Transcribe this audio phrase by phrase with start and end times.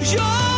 [0.00, 0.55] Ja,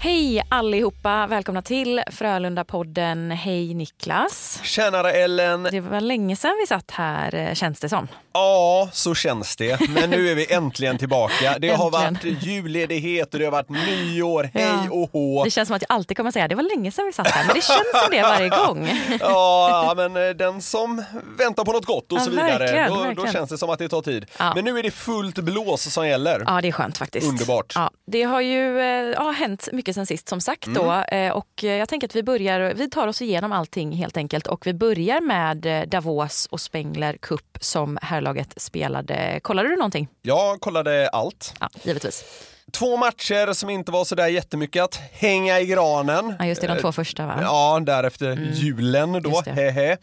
[0.00, 1.26] Hej allihopa!
[1.26, 3.30] Välkomna till Frölunda-podden.
[3.32, 4.60] Hej Niklas!
[4.62, 5.62] Tjenare Ellen!
[5.70, 8.08] Det var länge sedan vi satt här eh, känns det som.
[8.32, 9.88] Ja, så känns det.
[9.88, 11.56] Men nu är vi äntligen tillbaka.
[11.58, 12.34] Det har Äntligen.
[12.36, 14.50] varit julledighet och det har varit nyår.
[14.54, 14.90] Hej Ja.
[14.90, 15.44] och hå!
[15.44, 17.46] Det känns som att jag alltid kommer säga det var länge sedan vi satt här
[17.46, 18.88] men det känns som det varje gång.
[19.20, 21.04] Ja, men eh, den som
[21.38, 23.32] väntar på något gott och så vidare, verkligen, då, då verkligen.
[23.32, 24.26] känns det som att det tar tid.
[24.38, 24.52] Ja.
[24.54, 26.42] Men nu är det fullt blås som gäller.
[26.46, 27.28] Ja det är skönt faktiskt.
[27.28, 27.72] Underbart.
[27.74, 31.26] Ja, det har ju eh, ja, hänt mycket sen sist som sagt då Mm.
[31.28, 34.66] eh, och jag tänker att vi börjar, vi tar oss igenom allting helt enkelt och
[34.66, 39.40] vi börjar med eh, Davos och Spengler Cup som herrlaget spelade.
[39.42, 40.08] Kollade du någonting?
[40.22, 41.54] Jag kollade allt.
[41.60, 42.24] Ja, givetvis.
[42.72, 46.34] Två matcher som inte var sådär jättemycket att hänga i granen.
[46.38, 47.38] Ja, just det, de två första va?
[47.42, 49.96] Ja, därefter julen då, hehe.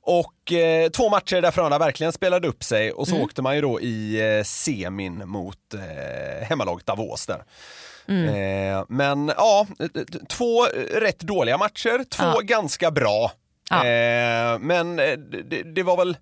[0.00, 3.60] Och eh, två matcher där Frölunda verkligen spelade upp sig och så åkte man ju
[3.60, 7.42] då i eh, semin mot eh, hemmalaget Davos där.
[8.08, 9.66] Eh, men ja,
[10.28, 10.64] två
[10.94, 12.40] rätt dåliga matcher, två Ja.
[12.42, 13.32] ganska bra.
[13.70, 13.76] Ja.
[13.86, 15.12] Eh, men eh,
[15.44, 16.16] det, det var väl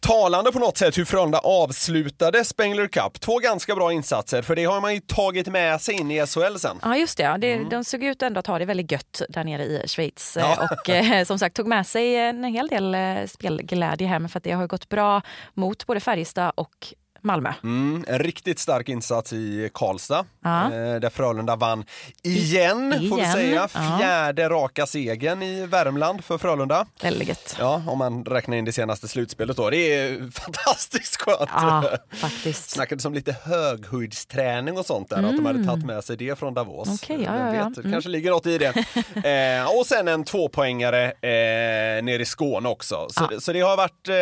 [0.00, 3.20] talande på något sätt hur Frölunda avslutade Spengler Cup.
[3.20, 6.56] Två ganska bra insatser, för det har man ju tagit med sig in i SHL
[6.58, 6.78] sen.
[6.82, 7.38] Ja just det, ja.
[7.38, 10.52] det de såg ut ändå att ha det väldigt gött där nere i Schweiz Ja.
[10.52, 14.38] Eh, och eh, som sagt tog med sig en hel del eh, spelglädje hem för
[14.38, 15.22] att det har gått bra
[15.54, 16.94] mot både Färjestad och
[17.24, 17.52] Malmö.
[17.62, 20.64] Mm, en riktigt stark insats i Karlstad, Ja.
[20.64, 20.70] eh,
[21.00, 21.84] där Frölunda vann
[22.22, 23.68] igen, får vi igen, säga.
[23.74, 23.98] ja.
[23.98, 26.86] Fjärde raka segern i Värmland för Frölunda.
[27.02, 27.56] Väldigt.
[27.58, 29.70] Ja, om man räknar in det senaste slutspelet då.
[29.70, 31.50] Det är fantastiskt skönt.
[31.52, 32.70] Ja, faktiskt.
[32.70, 36.54] Snackades om lite höghöjdsträning och sånt där, att de hade tagit med sig det från
[36.54, 36.86] Davos.
[36.88, 36.98] Mm.
[37.02, 37.68] Okej, ja, ja, ja.
[37.68, 37.92] vet, Mm.
[37.92, 38.74] kanske ligger något i det.
[39.60, 43.06] eh, och sen en tvåpoängare eh, nere i Skåne också.
[43.10, 43.26] Så, Ja.
[43.34, 44.14] det, så det, har varit, eh,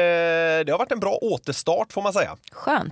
[0.67, 2.37] det har varit en bra återstart får man säga.
[2.53, 2.92] Skönt.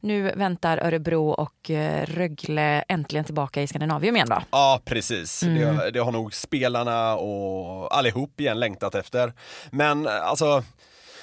[0.00, 4.42] Nu väntar Örebro och eh, Rögle äntligen tillbaka i Skandinavium igen va?
[4.50, 5.42] Ja, precis.
[5.42, 5.76] Mm.
[5.76, 9.32] Det, det har nog spelarna och allihop igen längtat efter.
[9.70, 10.62] Men eh, alltså,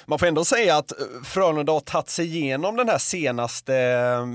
[0.06, 4.26] man får ändå säga att eh, Frölunda har tagit sig igenom den här senaste eh,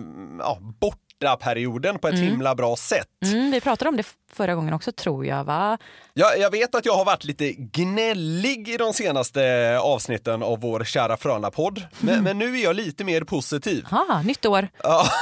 [1.19, 3.07] ja, bortaperioden på ett himla bra sätt.
[3.25, 5.77] Mm, vi pratade om det förra gången också tror jag va?
[6.13, 10.83] Jag, jag vet att jag har varit lite gnällig i de senaste avsnitten av vår
[10.83, 13.85] kära Frölunda-podd, men, men nu är jag lite mer positiv.
[13.91, 14.67] Ah, nytt år.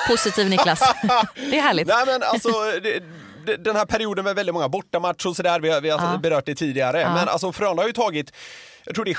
[0.07, 0.79] Positiv Niklas.
[1.35, 1.87] det är härligt.
[1.87, 2.49] Nej men alltså,
[2.83, 3.03] det,
[3.57, 6.17] den här perioden med väldigt många bortamatcher och sådär, vi, har- vi har Ja.
[6.17, 8.31] berört det tidigare, men alltså Frölunda har ju tagit,
[8.85, 9.15] jag tror det är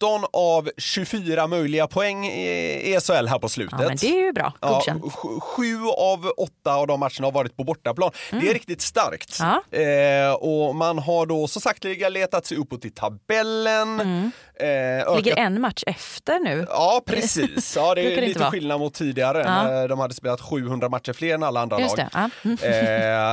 [0.00, 3.78] 17 av 24 möjliga poäng i, SHL här på slutet.
[3.80, 4.52] Ja, men det är ju bra.
[4.60, 5.14] Ja, Godkänt.
[5.14, 8.10] sju- sju av åtta av de matcherna har varit på bortaplan.
[8.30, 9.40] Det är riktigt starkt.
[9.40, 9.60] Mm.
[9.70, 9.78] Ja.
[9.78, 14.32] Eh, och man har då så sakteliga letat sig uppåt i tabellen.
[14.60, 15.16] Eh, Mm.
[15.16, 16.66] Ligger en match efter nu.
[16.68, 17.76] Ja, precis.
[17.76, 19.62] Ja, det är lite skillnad mot tidigare Ja.
[19.62, 22.06] när de hade spelat 700 matcher fler än alla andra Just lag.
[22.12, 22.18] det.
[22.18, 22.30] Ja.
[22.44, 22.58] Mm.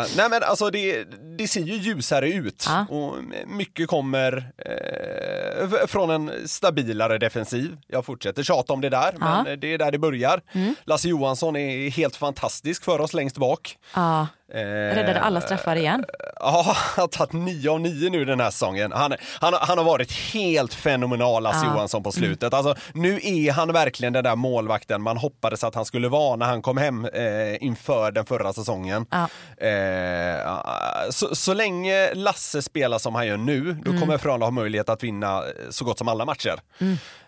[0.02, 1.04] Eh, nej men alltså det,
[1.38, 3.14] det ser ju ljusare ut och
[3.48, 7.78] mycket kommer eh, från en stabilare defensiv.
[7.88, 10.42] Jag fortsätter tjata om det där, men det är där det börjar.
[10.86, 13.78] Lasse Johansson är helt fantastisk för oss längst bak.
[13.96, 14.60] Ja, Eh,
[14.96, 16.06] räddade alla straffar igen.
[16.40, 18.92] Ja, han har tagit 9 av 9 nu den här säsongen.
[18.92, 21.60] Han, han, han har varit helt fenomenal, Lasse.
[21.60, 21.74] Mm.
[21.74, 22.54] Johansson, på slutet.
[22.54, 26.46] Alltså, nu är han verkligen den där målvakten man hoppades att han skulle vara när
[26.46, 29.06] han kom hem eh, inför den förra säsongen.
[29.12, 29.28] Ja.
[29.68, 34.02] Eh, så, så länge Lasse spelar som han gör nu, då Mm.
[34.02, 36.60] kommer Frölunda ha möjlighet att vinna eh, så gott som alla matcher.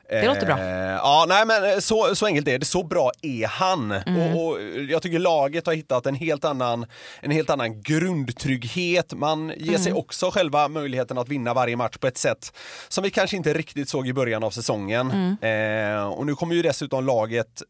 [0.10, 0.60] Det låter bra.
[0.60, 2.66] Eh, ja, nej men så, så enkelt är det.
[2.66, 3.92] Så bra är han.
[3.92, 4.38] Mm.
[4.38, 6.86] Och, och jag tycker laget har hittat en helt annan,
[7.22, 9.14] en helt annan grundtrygghet.
[9.14, 10.00] Man ger sig Mm.
[10.00, 12.54] också själva möjligheten att vinna varje match på ett sätt
[12.88, 15.12] som vi kanske inte riktigt såg i början av säsongen.
[15.42, 15.98] Mm.
[15.98, 17.62] Eh, och nu kommer ju dessutom laget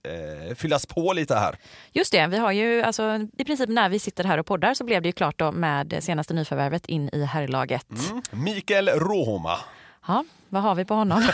[0.49, 1.55] eh, fyllas på lite här.
[1.91, 4.83] Just det, vi har ju alltså, i princip när vi sitter här och poddar så
[4.83, 7.85] blev det ju klart då med senaste nyförvärvet in i herrlaget.
[8.31, 9.57] Mikael Rohoma.
[10.07, 11.23] Ja, vad har vi på honom?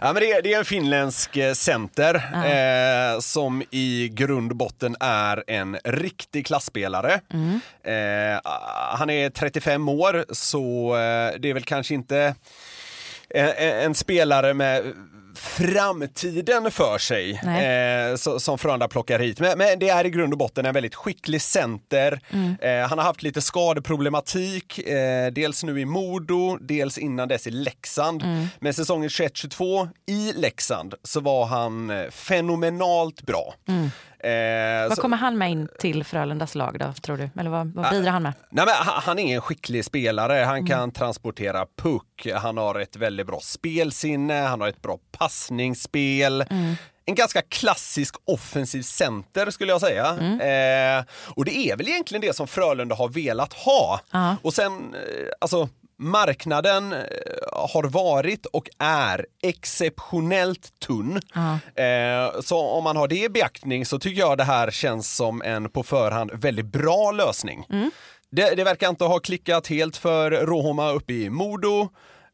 [0.00, 4.56] Ja, men det, är, det är en finländsk eh, center eh, som i grund och
[4.56, 7.20] botten är en riktig klassspelare.
[7.84, 8.40] Eh,
[8.98, 12.34] han är 35 år så eh, det är väl kanske inte
[13.30, 14.82] en, en spelare med
[15.38, 19.40] framtiden för sig eh, så, som Frölunda plockar hit.
[19.40, 22.20] Men, men det är i grund och botten en väldigt skicklig center.
[22.60, 27.50] Eh, han har haft lite skadeproblematik, eh, dels nu i Modo, dels innan dess i
[27.50, 28.22] Leksand.
[28.60, 33.54] Men säsongen 21-22 i Leksand så var han eh, fenomenalt bra.
[34.24, 37.30] Eh, vad så- kommer han med in till Frölundas lag då, tror du?
[37.40, 38.32] Eller vad, vad bidrar han med?
[38.50, 40.44] Nej, men han, är en skicklig spelare.
[40.44, 42.26] Han kan transportera puck.
[42.34, 44.34] Han har ett väldigt bra spelsinne.
[44.34, 46.44] Han har ett bra passningsspel.
[47.04, 50.06] En ganska klassisk offensiv center skulle jag säga.
[50.10, 51.04] Eh,
[51.34, 54.00] och det är väl egentligen det som Frölunda har velat ha.
[54.10, 54.36] Ja.
[54.42, 55.68] Och sen, eh, alltså
[55.98, 56.98] marknaden eh,
[57.52, 61.20] har varit och är exceptionellt tunn.
[61.74, 65.42] Eh, så om man har det i beaktning så tycker jag det här känns som
[65.42, 67.64] en på förhand väldigt bra lösning.
[68.30, 71.88] Det, det verkar inte ha klickat helt för Rohoma uppe i Modo.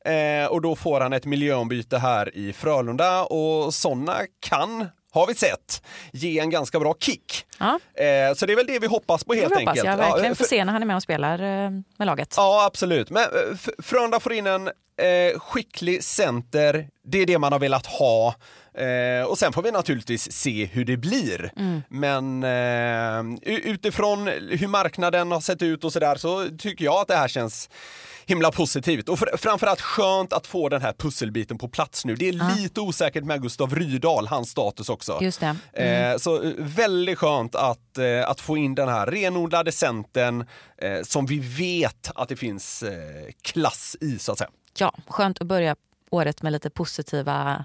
[0.05, 5.35] Eh, och då får han ett miljöombyte här i Frölunda och sådana kan, har vi
[5.35, 5.83] sett,
[6.13, 7.47] ge en ganska bra kick.
[7.59, 7.79] Ja.
[7.95, 9.87] Eh, så det är väl det vi hoppas på Det helt hoppas enkelt.
[9.87, 12.35] jag verkligen Ja, få för- se när han är med och spelar eh, med laget.
[12.37, 13.11] Ja, absolut.
[13.11, 16.89] Men eh, Frölunda får in en eh, skicklig center.
[17.07, 18.35] Det är det man har velat ha.
[18.79, 21.53] Eh, och sen får vi naturligtvis se hur det blir.
[21.89, 27.09] Men eh, u- utifrån hur marknaden har sett ut och sådär så tycker jag att
[27.09, 27.71] det här känns
[28.27, 29.09] himla positivt.
[29.09, 32.15] Och fr- framförallt skönt att få den här pusselbiten på plats nu.
[32.15, 35.19] Det är lite osäkert med Gustav Rydahl, hans status också.
[35.21, 35.43] Just
[35.73, 35.83] det.
[36.13, 40.47] Eh, så eh, väldigt skönt att, eh, att få in den här renodlade centern
[40.79, 42.91] eh, som vi vet att det finns eh,
[43.43, 44.51] klass i så att säga.
[44.79, 45.77] Ja, skönt att börja
[46.11, 47.65] året med lite positiva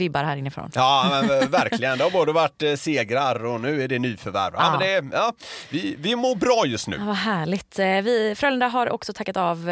[0.00, 0.70] vibbar här inifrån.
[0.74, 4.52] Ja men eh, verkligen, det har både varit eh, segrar och nu är det nyförvärv.
[4.56, 4.60] Ja.
[4.62, 4.70] Ja.
[4.70, 5.32] men det, är- ja,
[5.70, 7.04] vi, vi mår bra just Ja, nu.
[7.06, 7.78] vad härligt.
[7.78, 9.70] Eh, Vi, Frölunda har också tackat av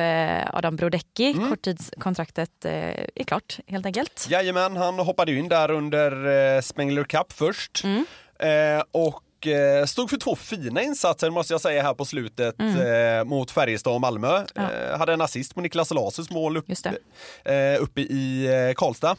[0.52, 1.32] Adam Brodecki.
[1.32, 1.50] Mm.
[1.50, 4.26] Korttidskontraktet är klart helt enkelt.
[4.30, 7.82] Jajamän, han hoppade in där under Spengler Cup först.
[8.38, 13.24] Eh, och eh, stod för två fina insatser måste jag säga här på slutet eh,
[13.24, 14.44] mot Färjestad och Malmö.
[14.54, 16.64] Eh, hade en assist på Niklas Lasus mål upp,
[17.80, 19.16] uppe i Karlstad.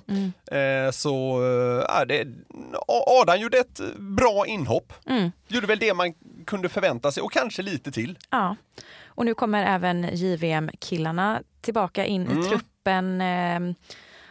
[0.52, 1.42] Eh, så
[2.00, 2.28] eh, det,
[3.22, 4.94] Adam gjorde ett bra inhopp.
[5.48, 6.14] Gjorde väl det man
[6.46, 8.18] kunde förvänta sig och kanske lite till.
[8.30, 8.56] Ja.
[9.06, 12.40] Och nu kommer även JVM-killarna tillbaka in Mm.
[12.40, 13.22] i truppen.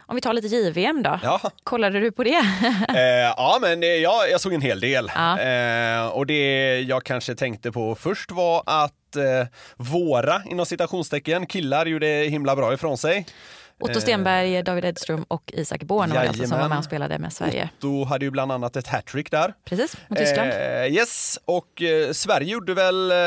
[0.07, 1.19] Eh, Om vi tar lite JVM då.
[1.23, 1.41] Ja.
[1.63, 2.29] Kollade du på det?
[2.89, 5.11] Eh, ja, men eh, jag, jag såg en hel del.
[5.15, 5.39] Ja.
[5.39, 11.85] Eh, och det jag kanske tänkte på först var att eh, våra, inom citationstecken, killar
[11.85, 13.25] gjorde himla bra ifrån sig.
[13.79, 17.33] Otto Stenberg, David Edström och Isak Born var alltså som var med och spelade med
[17.33, 17.69] Sverige.
[17.77, 19.53] Otto hade ju bland annat ett hattrick där.
[19.65, 20.49] Precis, mot Tyskland.
[20.49, 23.17] Eh, yes, och eh, Sverige gjorde väl eh,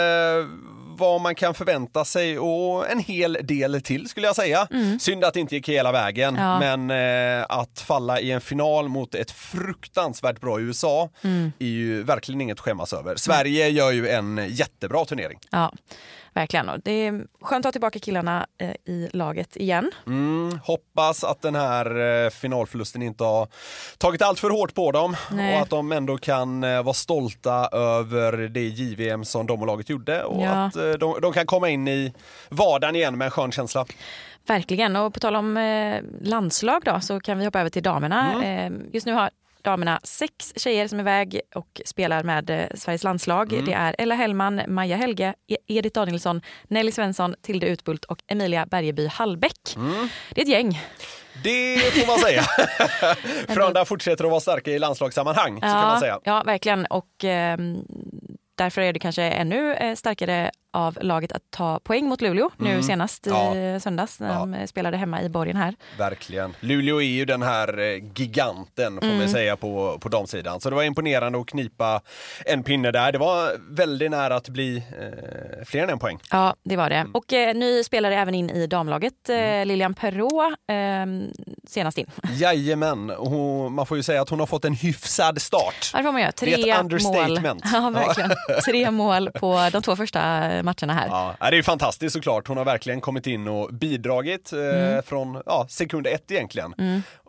[1.01, 4.69] vad man kan förvänta sig och en hel del till skulle jag säga.
[5.01, 6.43] Synd att det inte gick hela vägen, Mm.
[6.45, 6.77] Ja.
[6.77, 6.91] men
[7.41, 11.53] eh, att falla i en final mot ett fruktansvärt bra USA Mm.
[11.59, 13.17] är ju verkligen inget att skämmas över.
[13.17, 15.39] Sverige gör ju en jättebra turnering.
[15.51, 15.73] Ja,
[16.41, 16.69] verkligen.
[16.69, 19.91] Och det är skönt att ha tillbaka killarna eh, i laget igen.
[20.07, 23.49] Mm, hoppas att den här eh, finalförlusten inte har
[23.99, 25.57] tagit allt för hårt på dem Nej.
[25.57, 29.89] och att de ändå kan eh, vara stolta över det JVM som de och laget
[29.91, 30.51] gjorde och Ja.
[30.51, 32.13] att de, de kan komma in i
[32.49, 33.87] vardagen igen med en skön känsla.
[34.47, 34.97] Verkligen.
[34.97, 35.55] Och på tal om
[36.21, 38.33] landslag då, så kan vi hoppa över till damerna.
[38.45, 38.83] Mm.
[38.93, 39.31] Just nu har
[39.63, 43.53] damerna sex tjejer som är iväg och spelar med eh, Sveriges landslag.
[43.53, 43.65] Mm.
[43.65, 48.67] Det är Ella Hellman, Maja Helge, E- Edith Danielsson, Nelly Svensson, Tilde Utbult och Emilia
[48.67, 49.77] Bergeby Hallbäck.
[49.77, 50.09] Mm.
[50.31, 50.81] Det är ett gäng.
[51.45, 52.43] Det får man säga.
[53.55, 56.21] Frölunda fortsätter att vara starka i landslagssammanhang, så kan man säga.
[56.25, 56.87] ja verkligen.
[56.87, 57.85] Och ehm,
[58.55, 62.83] därför är det kanske ännu eh, starkare av laget att ta poäng mot Luleå nu
[62.83, 63.81] senast i Ja.
[63.81, 64.47] söndags när Ja.
[64.59, 65.75] de spelade hemma i borgen här.
[65.99, 66.55] Verkligen.
[66.61, 67.85] Luleå är ju den här eh,
[68.15, 70.61] giganten får man säga på, på damsidan.
[70.61, 72.01] Så det var imponerande att knipa
[72.47, 73.13] en pinne där.
[73.13, 76.19] Det var väldigt nära att bli eh, fler än en poäng.
[76.31, 76.97] Ja, det var det.
[76.97, 77.13] Mm.
[77.15, 79.29] Och eh, ny spelare även in i damlaget.
[79.29, 81.33] Eh, Lilian Perrault eh,
[81.69, 82.07] senast in.
[82.33, 85.91] Jajamän, hon, man får ju säga att hon har fått en hyfsad start.
[85.93, 86.33] Ja, det får man göra.
[86.41, 87.65] Det är Tre ett understatement.
[87.73, 87.73] mål.
[87.83, 88.31] Ja, verkligen.
[88.65, 91.07] Tre mål på de två första matcherna här.
[91.41, 92.49] Ja, det är fantastiskt såklart.
[92.49, 95.03] Hon har verkligen kommit in och bidragit eh, Mm.
[95.03, 96.75] från ja, sekund ett egentligen.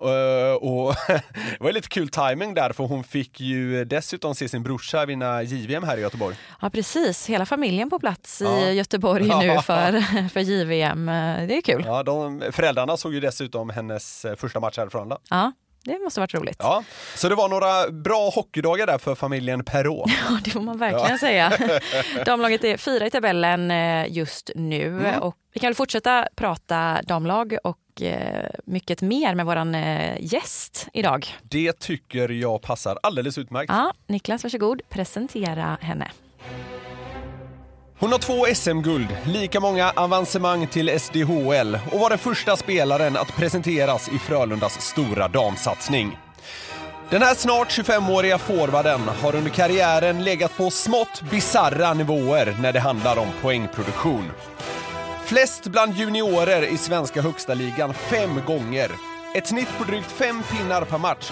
[0.02, 4.64] Eh, och det var lite kul timing där för hon fick ju dessutom se sin
[4.64, 6.36] brorsa vinna JVM här i Göteborg.
[6.62, 7.30] Ja, precis.
[7.30, 8.60] Hela familjen på plats Ja.
[8.60, 11.10] i Göteborg nu för, för JVM.
[11.10, 11.84] Eh, Det är kul.
[11.86, 15.10] Ja, de, föräldrarna såg ju dessutom hennes eh, första match härifrån.
[15.10, 15.18] Då.
[15.30, 15.52] Ja,
[15.84, 16.56] det måste varit roligt.
[16.60, 16.84] Ja,
[17.16, 20.12] så det var några bra hockeydagar där för familjen Perrault.
[20.30, 21.54] Ja, det får man verkligen säga.
[22.26, 24.88] Damlaget är fyra i tabellen eh, just nu.
[24.88, 25.22] Mm.
[25.22, 30.88] Och vi kan väl fortsätta prata damlag och eh, mycket mer med våran eh, gäst
[30.94, 31.28] idag.
[31.42, 33.72] Det tycker jag passar alldeles utmärkt.
[33.72, 34.82] Ja, Niklas, varsågod.
[34.90, 36.12] Presentera henne.
[38.02, 43.36] Hon har två SM-guld, lika många avancemang till SDHL och var den första spelaren att
[43.36, 46.18] presenteras i Frölundas stora damsatsning.
[47.10, 52.80] Den här snart 25-åriga forwarden har under karriären legat på smått bizarra nivåer när det
[52.80, 54.32] handlar om poängproduktion.
[55.26, 58.92] Flest bland juniorer i svenska högsta ligan fem gånger.
[59.36, 61.32] Ett snitt på drygt fem pinnar per match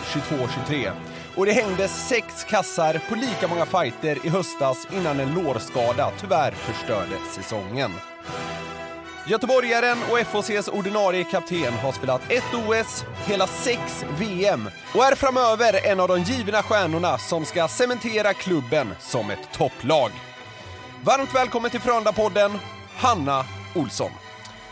[0.69, 0.91] 22-23.
[1.39, 6.51] Och det hängdes sex kassar på lika många fighter i höstas innan en lårskada tyvärr
[6.51, 7.91] förstörde säsongen.
[9.27, 15.85] Göteborgaren och FHCs ordinarie kapten har spelat ett OS, hela sex VM och är framöver
[15.87, 20.11] en av de givna stjärnorna som ska cementera klubben som ett topplag.
[21.03, 22.59] Varmt välkommen till Frölunda-podden,
[22.95, 24.11] Hanna Olsson.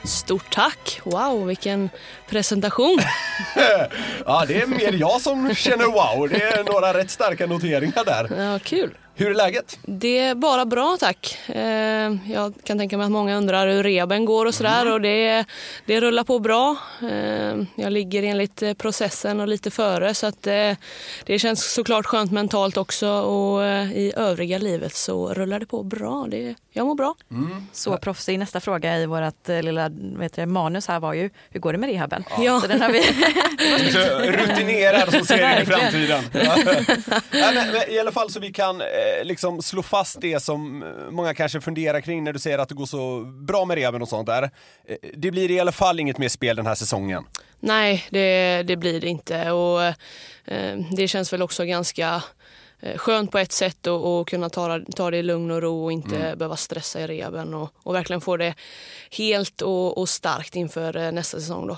[0.07, 1.01] Stort tack!
[1.03, 1.89] Wow, vilken
[2.29, 2.99] presentation.
[4.25, 6.29] Ja, det är mer jag som känner wow.
[6.29, 8.43] Det är några rätt starka noteringar där.
[8.43, 8.93] Ja, kul.
[9.19, 9.79] Hur är läget?
[9.81, 11.37] Det är bara bra tack.
[11.47, 15.45] Eh, Jag kan tänka mig att många undrar hur reben går och sådär och det,
[15.85, 16.75] det rullar på bra.
[17.01, 20.71] Eh, Jag ligger enligt eh, processen och lite före så att eh,
[21.25, 23.63] det känns såklart skönt mentalt också och
[23.95, 26.27] i övriga livet så rullar det på bra.
[26.31, 27.15] Det, jag mår bra.
[27.71, 28.39] Så proffsig.
[28.39, 31.89] Nästa fråga i vårt lilla vet du, manus här var ju, hur går det med
[31.89, 32.23] rehaben?
[32.39, 32.61] Ja.
[32.61, 33.03] Så den har vi...
[33.91, 33.99] Så
[34.31, 36.23] rutinerad som ser in i framtiden.
[37.31, 40.83] Ja, men, men I alla fall så vi kan Eh, liksom slå fast det som
[40.83, 44.01] eh, många kanske funderar kring när du säger att det går så bra med reven
[44.01, 44.43] och sånt där.
[44.87, 47.23] Eh, det blir i alla fall inget mer spel den här säsongen.
[47.59, 49.51] Nej, det, det blir det inte.
[49.51, 52.21] Och, eh, det känns väl också ganska eh,
[52.95, 55.91] skönt på ett sätt att att kunna ta, ta det i lugn och ro och
[55.91, 58.55] inte behöva stressa i reben och, och verkligen få det
[59.11, 61.67] helt och, och starkt inför eh, nästa säsong.
[61.67, 61.77] Då.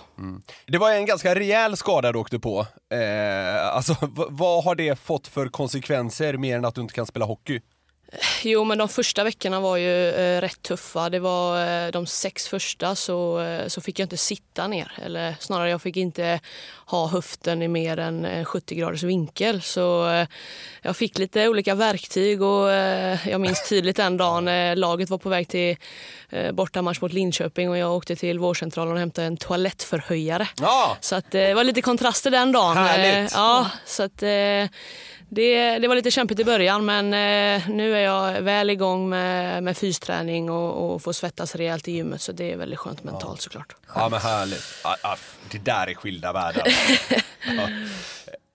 [0.65, 2.67] Det var en ganska rejäl skada du åkte på.
[2.93, 3.95] Eh, alltså,
[4.29, 7.61] vad har det fått för konsekvenser mer än att du inte kan spela hockey?
[8.43, 11.09] Jo, men de första veckorna var ju eh, rätt tuffa.
[11.09, 14.91] Det var eh, de sex första så, eh, så fick jag inte sitta ner.
[15.05, 16.39] Eller snarare, jag fick inte
[16.85, 19.61] ha höften i mer än eh, 70 graders vinkel.
[19.61, 20.27] Så eh,
[20.81, 25.17] jag fick lite olika verktyg och eh, jag minns tydligt den dagen eh, laget var
[25.17, 25.77] på väg till
[26.29, 30.47] eh, bortamatch mot Linköping och jag åkte till vårdcentralen och hämtade en toalettförhöjare.
[30.61, 32.77] Ja, Så att, eh, det var lite kontraster den dagen.
[32.77, 33.31] Härligt.
[33.33, 34.65] Eh, Ja, så att, eh,
[35.29, 39.63] det, det var lite kämpigt i början men eh, nu är jag väl igång med,
[39.63, 43.41] med fysträning och, och får svettas rejält i gymmet så det är väldigt skönt mentalt
[43.41, 43.75] såklart.
[43.95, 44.63] ja men härligt.
[44.83, 45.17] Ja, ja,
[45.51, 46.67] det där är skilda världar.
[47.57, 47.69] Ja.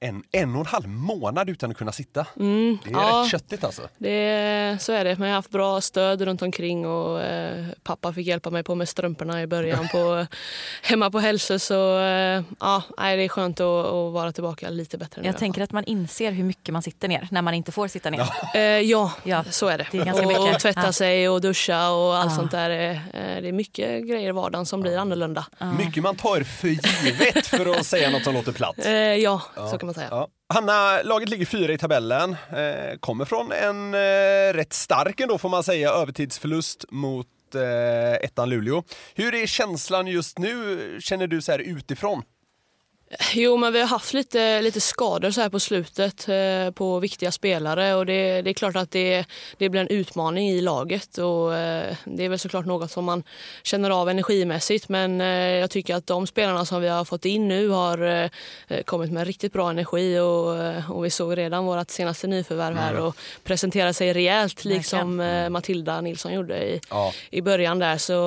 [0.09, 2.27] En, en och en halv månad utan att kunna sitta.
[2.35, 3.23] det är Mm, ja.
[3.25, 3.83] rätt köttigt alltså.
[3.99, 8.13] Det, så är det, men jag har haft bra stöd runt omkring och eh, pappa
[8.13, 10.27] fick hjälpa mig på med strumporna i början på,
[10.83, 14.99] hemma på Hälsö så eh, ja, nej, det är skönt att, att vara tillbaka lite
[14.99, 15.29] bättre nu.
[15.29, 18.11] Jag tänker att man inser hur mycket man sitter ner när man inte får sitta
[18.11, 18.29] ner.
[18.55, 19.87] Eh, ja, Ja, så är det.
[19.93, 20.55] det är ganska och, mycket.
[20.55, 20.93] och tvätta Ja.
[20.93, 22.37] sig och duscha och allt Ja.
[22.37, 22.71] sånt där.
[22.71, 22.99] Eh,
[23.43, 25.45] det är mycket grejer i vardagen som blir annorlunda.
[25.79, 28.87] Mycket man tar för givet för att säga något som låter platt.
[28.87, 30.09] Eh, ja, så kan man säga.
[30.11, 30.29] Ja.
[30.55, 32.37] Hanna, laget ligger fyra i tabellen.
[32.51, 38.51] Eh, kommer från en eh, rätt stark ändå får man säga övertidsförlust mot eh, ettan
[38.51, 38.83] Luleå.
[39.15, 42.23] Hur är känslan just nu, känner du så här utifrån?
[43.35, 47.33] Jo, men vi har haft lite, lite skador så här på slutet eh, på viktiga
[47.33, 47.95] spelare.
[47.95, 49.25] Och det, det är klart att det,
[49.59, 51.19] det blir en utmaning i laget.
[51.19, 53.23] Och eh, det är väl såklart något som man
[53.63, 54.89] känner av energimässigt.
[54.89, 58.31] Men eh, jag tycker att de spelarna som vi har fått in nu har
[58.85, 60.19] kommit med riktigt bra energi.
[60.19, 65.49] Och, och vi såg redan vårt senaste nyförvärv här och presentera sig rejält liksom eh,
[65.49, 67.13] Matilda Nilsson gjorde i, Ja.
[67.31, 67.99] i början där.
[67.99, 68.19] Så,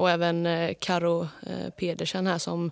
[0.00, 0.48] och även
[0.80, 1.28] Karo
[1.76, 2.70] Pedersen här som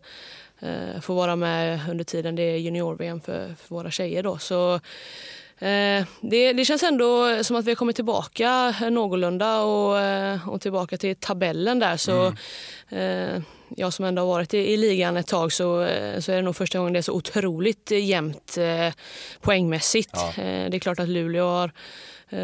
[0.65, 4.23] eh, får vara med under tiden det är junior-VM för, för våra tjejer.
[4.23, 4.39] Då.
[4.39, 4.75] Så,
[5.59, 10.61] eh, det, det känns ändå som att vi har kommit tillbaka någorlunda och, eh, och
[10.61, 11.97] tillbaka till tabellen där.
[11.97, 12.27] Så,
[12.89, 13.43] eh,
[13.77, 16.43] jag som ändå har varit i, i ligan ett tag så, eh, så är det
[16.43, 18.95] nog första gången det är så otroligt jämnt eh,
[19.41, 20.11] poängmässigt.
[20.15, 20.33] Ja.
[20.37, 21.73] Det är klart att Luleå har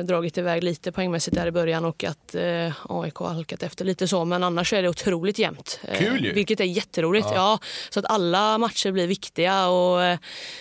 [0.02, 4.08] dragit iväg lite poängmässigt där i början och att eh, AIK har halkat efter lite
[4.08, 4.24] så.
[4.24, 5.80] Men annars är det otroligt jämnt.
[5.84, 6.32] Eh, Kul ju.
[6.32, 7.28] Vilket är jätteroligt.
[7.34, 7.58] Ja.
[7.90, 10.18] så att alla matcher blir viktiga och eh,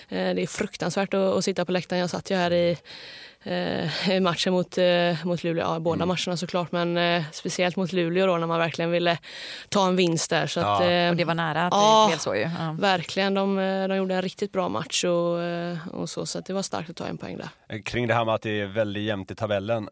[0.10, 2.00] det är fruktansvärt att, att sitta på läktaren.
[2.00, 2.78] Jag satt ju här i
[3.43, 8.27] eh, matchen mot, eh, mot Luleå, ja, båda matcherna såklart men eh, speciellt mot Luleå
[8.27, 9.17] då när man verkligen ville
[9.69, 10.48] ta en vinst där.
[10.48, 12.03] Så att, eh, Och det var nära att Ja.
[12.05, 12.41] det blev så ju.
[12.41, 12.75] Ja.
[12.79, 16.46] Verkligen, de, eh, de gjorde en riktigt bra match och, eh, och så, så att
[16.46, 17.79] det var starkt att ta en poäng där.
[17.81, 19.89] Kring det här med att det är väldigt jämnt i tabellen.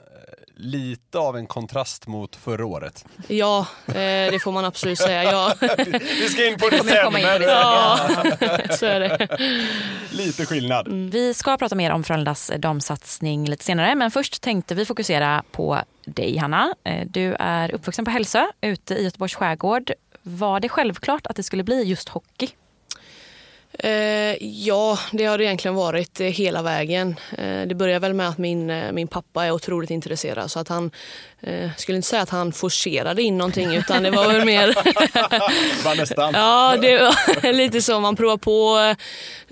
[0.59, 3.05] Lite av en kontrast mot förra året.
[3.27, 5.23] Ja, eh, det får man absolut säga.
[5.23, 5.53] Ja,
[6.19, 7.99] Vi ska in på det kommer sen, komma in på men det ja
[8.77, 9.27] så är det.
[10.11, 10.87] lite skillnad.
[11.11, 15.79] Vi ska prata mer om Frölundas damsatsning lite senare, men först tänkte vi fokusera på
[16.05, 16.73] dig, Hanna.
[16.83, 19.91] Eh, Du är uppvuxen på Hälsö, ute i Göteborgs skärgård.
[20.21, 22.49] Var det självklart att det skulle bli just hockey?
[23.79, 27.15] Eh, ja, det har det egentligen varit eh, hela vägen.
[27.37, 30.91] Eh, det börjar väl med att min, min pappa är otroligt intresserad så att han
[31.41, 34.67] eh, skulle inte säga att han forcerade in någonting utan det var väl mer
[35.85, 36.33] Var nästan.
[36.33, 37.99] Ja, det var lite så.
[37.99, 38.95] Man provar på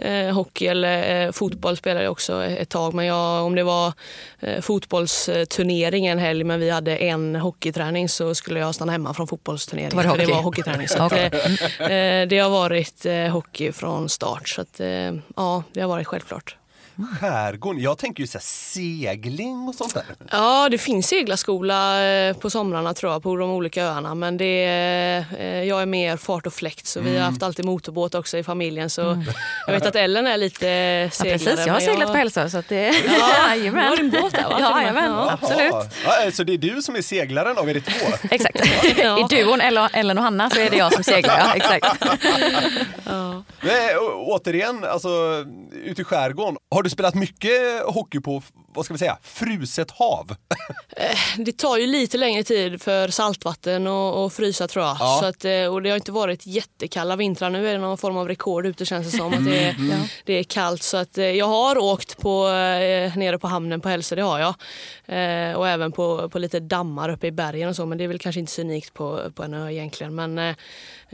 [0.04, 2.94] eh, hockey eller eh, fotboll spelade jag också ett tag.
[2.94, 3.94] Men jag, om det var
[4.40, 9.28] eh, fotbollsturnering en helg men vi hade en hockeyträning så skulle jag stanna hemma från
[9.28, 10.04] fotbollsturneringen.
[10.04, 10.88] Då var det det var hockeyträning.
[10.88, 11.12] Så att,
[12.30, 14.50] det har varit eh, hockey från start.
[14.50, 16.58] Så att, eh, ja, det har varit självklart.
[17.20, 20.04] Skärgården, jag tänker ju så här segling och sånt där.
[20.32, 24.16] Ja, det finns seglarskola eh, på somrarna tror jag på de olika öarna.
[24.16, 27.12] Men det är, eh, jag är mer fart och fläkt så Mm.
[27.12, 28.90] vi har haft alltid motorbåt också i familjen.
[28.90, 29.24] Så
[29.68, 31.38] Jag vet att Ellen är lite Ja, seglare.
[31.40, 32.50] precis, jag har seglat på Hälsö.
[32.50, 32.82] Så att det...
[32.86, 32.92] Ja,
[33.56, 34.58] du har din båt där va?
[34.60, 35.32] Ja, jajamän, Ja.
[35.42, 35.72] absolut.
[36.06, 38.06] Ja, ja, så det är du som är seglaren av er två?
[38.32, 38.60] Exakt.
[38.98, 39.20] Ja.
[39.20, 41.40] I duon Ellen Ellen och Hanna så är det jag som seglar.
[41.40, 42.04] Ja, exakt.
[43.62, 45.10] Men, å- återigen, alltså
[45.86, 46.58] ute i skärgården.
[46.76, 48.42] Har du spelat mycket hockey på,
[48.76, 50.36] vad ska vi säga, fruset hav?
[51.38, 54.98] Det tar ju lite längre tid för saltvatten och, och frysa tror jag.
[55.00, 55.18] Ja.
[55.22, 57.50] Så att, eh, och det har inte varit jättekalla vintrar.
[57.50, 59.34] Nu är det någon form av rekord ute känns det som.
[59.34, 59.76] Att det, är,
[60.26, 60.84] det är kallt.
[60.84, 64.40] Så att, eh, jag har åkt på, eh, nere på hamnen på Hälsö, det har
[64.40, 64.56] jag.
[65.06, 67.86] Eh, och även på, på lite dammar uppe i bergen och så.
[67.86, 70.16] Men det är väl kanske inte så unikt på, på en ö egentligen.
[70.16, 70.56] Men eh,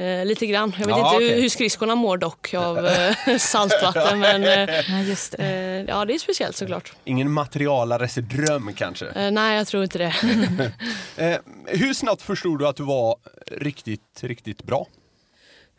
[0.06, 0.74] eh, lite grann.
[0.80, 1.42] Jag vet Ja, inte okej.
[1.42, 4.20] hur, skridskorna mår dock av eh, saltvatten.
[4.20, 5.44] men eh, Ja, just det.
[5.44, 6.94] eh, ja, det är speciellt såklart.
[7.04, 9.06] Ingen materialares dröm kanske?
[9.06, 10.14] Eh, nej, jag tror inte det.
[11.18, 13.16] Eh, hur snabbt förstod du att du var
[13.52, 14.88] riktigt, riktigt bra?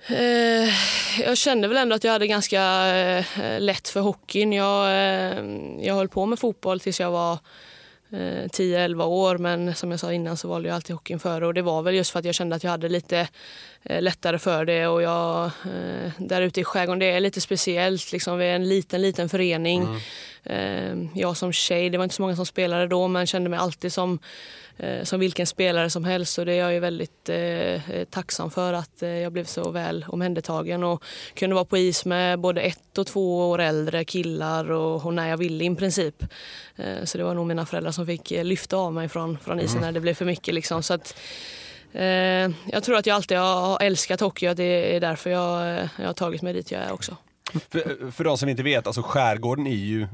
[0.07, 0.69] Eh,
[1.21, 3.25] jag kände väl ändå att jag hade ganska eh,
[3.61, 4.53] lätt för hockeyn.
[4.53, 5.45] Jag, eh,
[5.81, 7.33] jag höll på med fotboll tills jag var
[8.11, 11.55] eh, 10-11 år men som jag sa innan så valde jag alltid hockeyn före och
[11.55, 13.29] det var väl just för att jag kände att jag hade lite
[13.85, 18.39] lättare för det och jag eh, där ute i skärgården det är lite speciellt liksom
[18.39, 19.89] vi är en liten liten förening.
[20.43, 23.59] Eh, jag som tjej, det var inte så många som spelade då men kände mig
[23.59, 24.19] alltid som
[24.77, 28.51] eh, som vilken spelare som helst och det är jag ju väldigt eh, eh, tacksam
[28.51, 32.61] för att eh, jag blev så väl omhändertagen och kunde vara på is med både
[32.61, 36.25] ett och två år äldre killar och, och när jag ville i princip.
[36.77, 39.61] Eh, så det var nog mina föräldrar som fick eh, lyfta av mig från, från
[39.61, 40.55] isen när det blev för mycket.
[40.55, 40.83] Liksom.
[40.83, 41.62] Så att, eh,
[41.93, 45.89] Eh, jag tror att jag alltid har älskat hockey och det är därför jag, eh,
[45.99, 47.17] jag har tagit mig dit jag är också.
[47.71, 50.09] För, för de som inte vet, alltså skärgården är ju eh,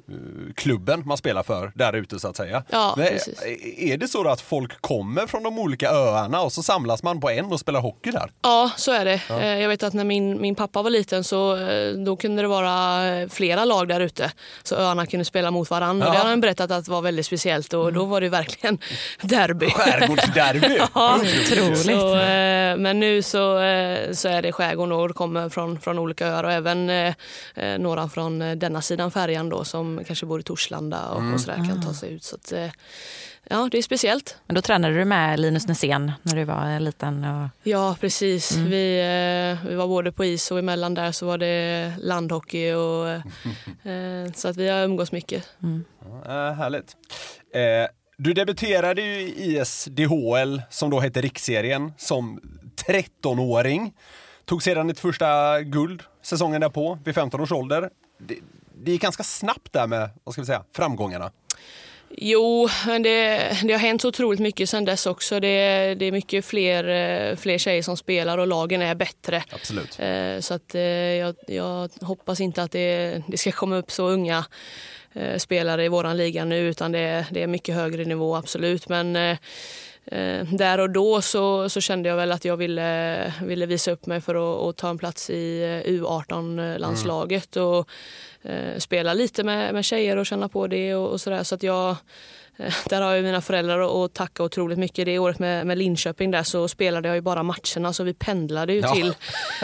[0.54, 2.62] klubben man spelar för där ute så att säga.
[2.70, 3.42] Ja, Men, precis.
[3.78, 7.30] är det så att folk kommer från de olika öarna och så samlas man på
[7.30, 8.30] en och spelar hockey där?
[8.42, 9.20] Ja, så är det.
[9.30, 12.48] Eh, Jag vet att när min, min pappa var liten så eh, då kunde det
[12.48, 14.32] vara eh, flera lag där ute.
[14.62, 16.06] Så öarna kunde spela mot varandra.
[16.06, 16.12] Ja.
[16.12, 18.78] Det har han berättat att det var väldigt speciellt och då var det verkligen
[19.22, 19.70] derby.
[19.70, 20.78] Skärgårdsderby!
[20.94, 21.78] Ja, Otroligt.
[22.00, 26.26] Så, eh, men nu så, eh, så är det skärgården och kommer från, från olika
[26.26, 26.90] öar och även
[27.54, 31.32] eh, eh, några från eh, denna sidan färjan då som kanske bor i Torslanda och,
[31.34, 32.24] och sådär kan ta sig ut.
[32.24, 32.70] Så att, eh,
[33.44, 34.36] ja, det är speciellt.
[34.46, 37.24] Men då tränade du med Linus Nässén när du var liten?
[37.24, 37.48] Och...
[37.62, 38.56] Ja, precis.
[38.56, 42.72] Vi, eh, vi var både på is och emellan där så var det landhockey.
[42.72, 43.08] Och,
[43.90, 45.48] eh, så att vi har umgås mycket.
[46.24, 46.96] Ja, härligt.
[47.54, 52.40] Eh, du debuterade ju i ISDHL, som då hette Riksserien, som
[52.86, 53.92] 13-åring.
[54.48, 57.90] Tog sedan ditt första guld säsongen därpå, vid 15 års ålder.
[58.18, 58.34] Det,
[58.84, 61.30] det gick ganska snabbt där med, vad ska vi säga, framgångarna.
[62.10, 65.40] Jo, men det, det har hänt så otroligt mycket sedan dess också.
[65.40, 69.42] Det, det är mycket fler, eh, fler tjejer som spelar och lagen är bättre.
[69.52, 69.98] Absolut.
[70.00, 74.08] Eh, Så att eh, jag, jag hoppas inte att det, det ska komma upp så
[74.08, 74.44] unga
[75.36, 78.88] spelare i våran liga nu utan det, det är mycket högre nivå absolut.
[78.88, 79.36] Men
[80.56, 84.20] där och då så, så kände jag väl att jag ville, ville visa upp mig
[84.20, 87.88] för att, ta en plats i eh, U18-landslaget och
[88.42, 91.42] eh, spela lite med, med tjejer och känna på det och, och sådär.
[91.42, 91.90] Så att jag
[92.58, 95.04] eh, där har jag mina föräldrar att tacka otroligt mycket.
[95.06, 98.72] Det året med, med Linköping där så spelade jag ju bara matcherna så vi pendlade
[98.72, 98.94] ju Ja.
[98.94, 99.14] till,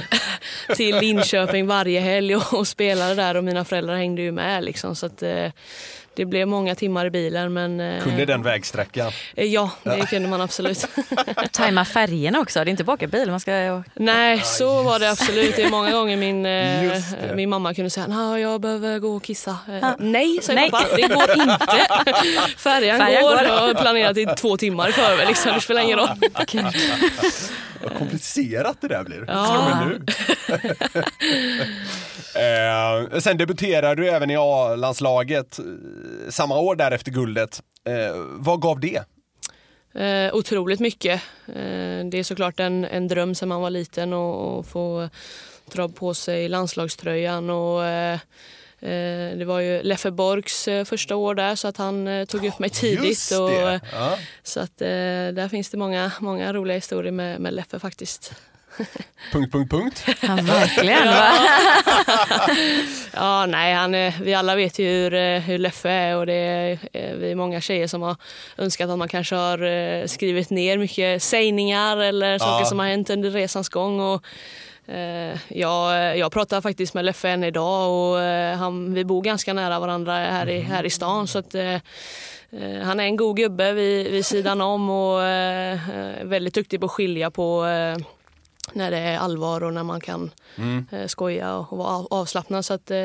[0.76, 4.96] till Linköping varje helg och, och spelade där och mina föräldrar hängde ju med liksom.
[4.96, 5.50] Så att, eh,
[6.16, 9.12] det blev många timmar i bilen men eh, Kunde den vägsträckan.
[9.36, 10.86] eh, ja, det kunde man absolut.
[11.52, 13.30] Tajma färgerna också, det är inte bara åka bil.
[13.30, 13.82] Man ska...
[13.94, 15.56] Nej, så var det absolut.
[15.56, 16.46] Det är många gånger min,
[17.26, 19.50] eh, min mamma kunde säga att jag behöver gå och kissa.
[19.68, 20.70] Eh, nej, säger Nej.
[20.70, 20.96] pappa.
[20.96, 21.58] Det går inte.
[22.56, 23.30] Färjan, Färjan går.
[23.34, 23.44] går.
[23.44, 25.28] Jag har planerat i två timmar i förväg.
[25.28, 25.52] Liksom.
[25.54, 26.08] Det spelar ingen roll.
[27.82, 29.24] Vad komplicerat det där blir.
[29.28, 29.80] Ja.
[29.86, 30.04] Nu.
[32.34, 35.58] eh, sen debuterade du även i A-landslaget
[36.28, 37.62] samma år där efter guldet.
[37.84, 39.04] Eh, vad gav det?
[39.94, 41.22] Eh, otroligt mycket.
[41.46, 45.08] Eh, det är såklart en, en dröm sedan man var liten och, och få
[45.72, 47.50] dra på sig landslagströjan.
[47.50, 48.18] Och, eh,
[48.80, 52.46] eh, det var ju Leffe Borgs eh, första år där så att han eh, tog
[52.46, 53.30] upp mig tidigt.
[53.40, 53.50] Och.
[53.92, 54.18] Ja.
[54.42, 58.34] Så att, där finns det många, många roliga historier med, med Leffe faktiskt.
[59.32, 60.04] Punkt, punkt, punkt.
[60.20, 61.06] Ja, verkligen.
[61.08, 61.32] Va?
[63.16, 66.32] Ja, nej, han är, vi alla vet ju hur, eh, hur Leffe är och det
[66.32, 68.16] är, eh, vi är många tjejer som har
[68.58, 73.10] önskat att man kanske har eh, skrivit ner mycket sägningar eller saker som har hänt
[73.10, 74.00] under resans gång.
[74.00, 74.24] Och,
[74.94, 79.52] eh, jag, jag pratar faktiskt med Leffe än idag och eh, han, vi bor ganska
[79.52, 81.28] nära varandra här i, här i stan.
[81.28, 81.76] Så att, eh,
[82.82, 85.20] han är en god gubbe vid, vid sidan om och
[86.22, 87.66] väldigt duktig på att skilja på
[88.72, 90.30] när det är allvar och när man kan
[90.92, 92.64] eh, skoja och vara av- avslappnad.
[92.64, 92.98] Så att, eh,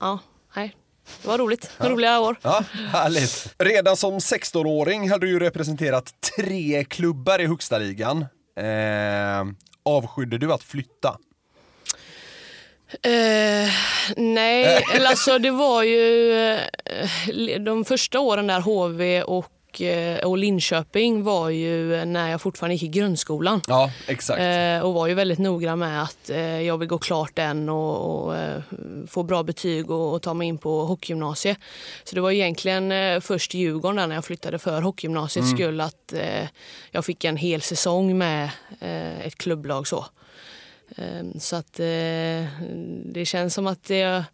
[0.00, 0.18] ja,
[0.56, 0.76] nej.
[1.22, 1.70] Det var roligt.
[1.78, 2.36] Roliga år.
[2.42, 3.54] Ja, härligt.
[3.58, 8.20] Redan som 16-åring hade du ju representerat tre klubbar i högsta ligan.
[8.56, 9.44] Eh,
[9.82, 11.16] avskydde du att flytta?
[13.02, 13.70] Eh,
[14.16, 19.46] nej, eller alltså det var ju eh, de första åren där HV och,
[19.80, 23.60] eh, och Linköping var ju när jag fortfarande gick i grundskolan.
[23.68, 24.40] Ja, exakt.
[24.40, 28.26] Eh, och var ju väldigt noga med att eh, jag vill gå klart den och,
[28.28, 28.36] och
[29.08, 31.58] få bra betyg och, och ta mig in på hockeygymnasiet.
[32.04, 36.14] Så det var egentligen först Djurgården där när jag flyttade för hockeygymnasiets skull att
[36.90, 38.50] jag fick en hel säsong med
[39.24, 40.04] ett klubblag så.
[40.96, 41.72] Eh, så att
[43.04, 44.24] det känns som att det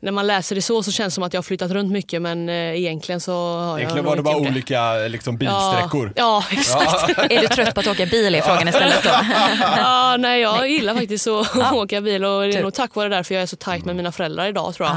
[0.00, 2.22] när man läser det så så känns det som att jag har flyttat runt mycket
[2.22, 6.12] men eh, egentligen så har Egentligen jag var det bara olika liksom, bilsträckor.
[6.16, 7.18] Ja, ja exakt.
[7.32, 9.10] Är du trött på att åka bil är frågan istället då?
[9.76, 12.62] Ja, nej, jag gillar faktiskt att åka bil och det är Tur.
[12.62, 14.96] nog tack vare därför jag är så tajt med mina föräldrar idag tror jag.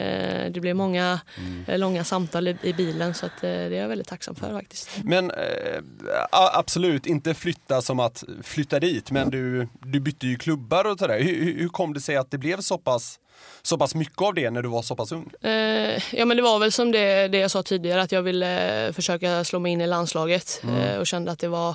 [0.00, 1.20] Eh, Det blir många
[1.66, 4.52] eh, långa samtal i i bilen så att, eh, det är jag väldigt tacksam för
[4.52, 4.90] faktiskt.
[5.04, 5.36] Men eh,
[6.30, 10.98] a- absolut, inte flytta som att flytta dit, men du, du bytte ju klubbar och
[10.98, 11.18] sådär.
[11.20, 13.16] Hur, hur- hur kom det sig att det blev så pass,
[13.62, 15.30] så pass mycket av det när du var så pass ung?
[15.42, 18.86] Eh, ja men det var väl som det, det jag sa tidigare att jag ville
[18.86, 21.70] eh, försöka slå mig in i landslaget eh, och kände att det var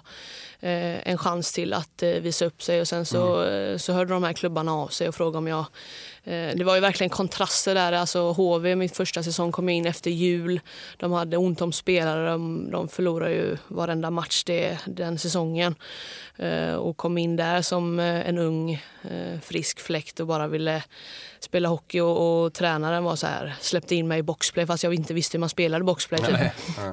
[0.60, 2.82] eh, en chans till att eh, visa upp sig.
[2.82, 5.66] Och sen så, eh, så hörde de här klubbarna av sig och frågade om jag
[6.28, 7.92] det var ju verkligen kontraster där.
[7.92, 10.60] Alltså HV, min första säsong, kom in efter jul.
[10.98, 12.30] De hade ont om spelare.
[12.30, 15.76] De, de förlorade ju varenda match det, den säsongen.
[16.38, 20.84] Eh, och kom in där som eh, en ung, eh, frisk fläkt och bara ville
[21.40, 22.00] spela hockey.
[22.00, 25.38] Och, och tränaren var så här, släppte in mig i boxplay fast jag inte visste
[25.38, 26.20] hur man spelade boxplay.
[26.20, 26.36] Typ.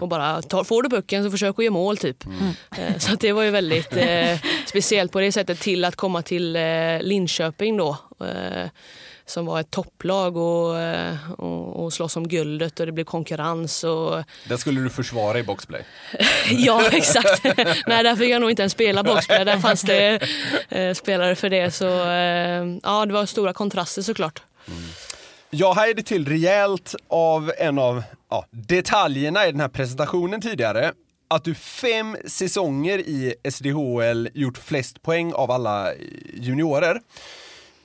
[0.00, 2.24] Och bara, ta, får du pucken så försök att göra mål typ.
[2.78, 6.22] Eh, så att det var ju väldigt eh, speciellt på det sättet till att komma
[6.22, 6.62] till eh,
[7.00, 7.96] Linköping då.
[8.26, 8.68] Eh,
[9.26, 13.84] som var ett topplag och, eh, och, och slåss om guldet och det blev konkurrens.
[13.84, 15.86] Och, Där skulle du försvara i boxplay.
[16.50, 17.44] ja, exakt.
[17.86, 19.44] Nej, där fick jag nog inte ens spela boxplay.
[19.44, 20.20] Där fanns det
[20.68, 21.70] eh, spelare för det.
[21.70, 24.42] Så eh, ja, det var stora kontraster såklart.
[25.50, 30.92] Jag hajade till rejält av en av ja, detaljerna i den här presentationen tidigare.
[31.28, 35.92] att du fem säsonger i SDHL gjort flest poäng av alla
[36.34, 37.00] juniorer.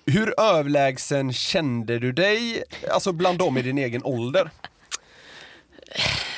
[0.10, 4.52] Hur överlägsen kände du dig, alltså bland dem i din egen ålder?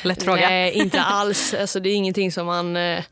[0.04, 0.50] Lätt fråga.
[0.50, 1.54] Nej, inte alls.
[1.54, 3.04] Alltså, det är ingenting som man eh,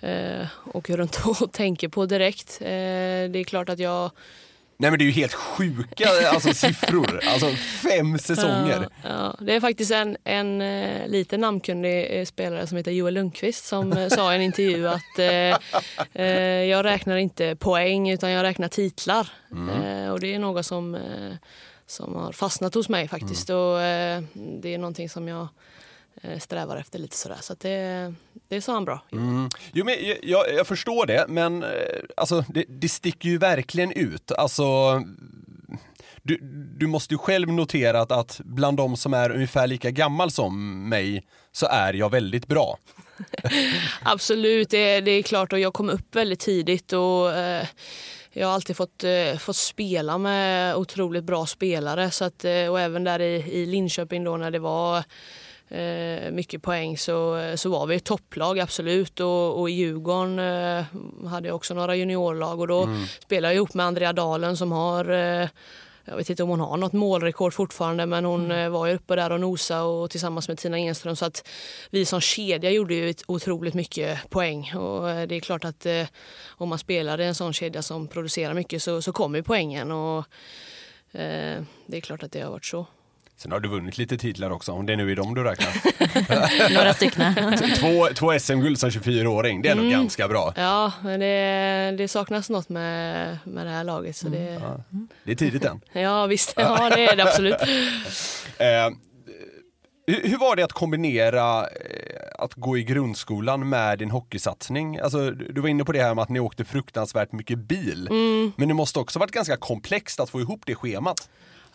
[0.00, 2.58] eh, åker runt och tänker på direkt.
[2.60, 4.10] Eh, det är klart att jag...
[4.80, 7.50] Nej men det är ju helt sjuka alltså, siffror, alltså
[7.82, 8.88] fem säsonger.
[9.02, 9.36] Ja, ja.
[9.40, 10.58] Det är faktiskt en, en
[11.10, 15.18] lite namnkunnig eh, spelare som heter Joel Lundqvist som eh, sa i en intervju att
[15.18, 15.58] eh,
[16.22, 19.28] eh, jag räknar inte poäng utan jag räknar titlar.
[19.52, 20.98] Eh, och det är något som,
[21.86, 23.50] som har fastnat hos mig faktiskt.
[23.50, 25.48] Och, eh, det är någonting som jag
[26.38, 27.38] strävar efter lite sådär.
[27.40, 28.14] Så det,
[28.48, 29.00] det sa han bra.
[29.12, 29.48] Mm.
[29.72, 31.68] Jo, men jag- jag, jag förstår det, men eh,
[32.16, 34.32] alltså, det, det sticker ju verkligen ut.
[34.32, 35.02] Alltså,
[36.22, 36.38] du,
[36.78, 40.88] du måste ju själv notera att, att bland de som är ungefär lika gammal som
[40.88, 42.78] mig så är jag väldigt bra.
[44.02, 47.66] Absolut, det, det är klart och jag kom upp väldigt tidigt och eh,
[48.32, 52.80] jag har alltid fått, eh, fått spela med otroligt bra spelare så att, eh, och
[52.80, 55.04] även där i, i Linköping då när det var
[55.68, 59.20] eh, mycket poäng så, så var vi ett topplag absolut.
[59.20, 60.84] Och, och i Djurgården eh,
[61.28, 62.60] hade jag också några juniorlag.
[62.60, 62.88] Och då
[63.24, 65.48] spelade jag ihop med Andrea Dalen som har eh,
[66.08, 69.16] jag vet inte om hon har något målrekord fortfarande men hon eh, var ju uppe
[69.16, 71.16] där och nosa och tillsammans med Tina Enström.
[71.16, 71.48] Så att
[71.90, 74.72] vi som kedja gjorde ju otroligt mycket poäng.
[74.76, 76.06] Och eh, det är klart att eh,
[76.48, 79.92] om man spelar i en sån kedja som producerar mycket så, så kommer poängen.
[79.92, 80.18] Och
[81.12, 82.86] eh, det är klart att det har varit så.
[83.38, 86.74] Sen har du vunnit lite titlar också, om det nu är dem du räknar.
[86.74, 87.34] Några stycken.
[87.76, 90.52] två två SM-guld som 24-åring, det är nog ganska bra.
[90.56, 94.60] Ja, men det, det saknas något med, med det här laget så det,
[95.24, 95.80] Det är tidigt än.
[96.02, 97.56] ja visst, ja det är det absolut.
[98.58, 98.90] Eh,
[100.06, 101.68] hur, var det att kombinera eh,
[102.38, 104.98] att gå i grundskolan med din hockeysatsning?
[104.98, 108.08] Alltså, du du var inne på det här med att ni åkte fruktansvärt mycket bil.
[108.56, 111.28] Men det måste också varit ganska komplext att få ihop det schemat.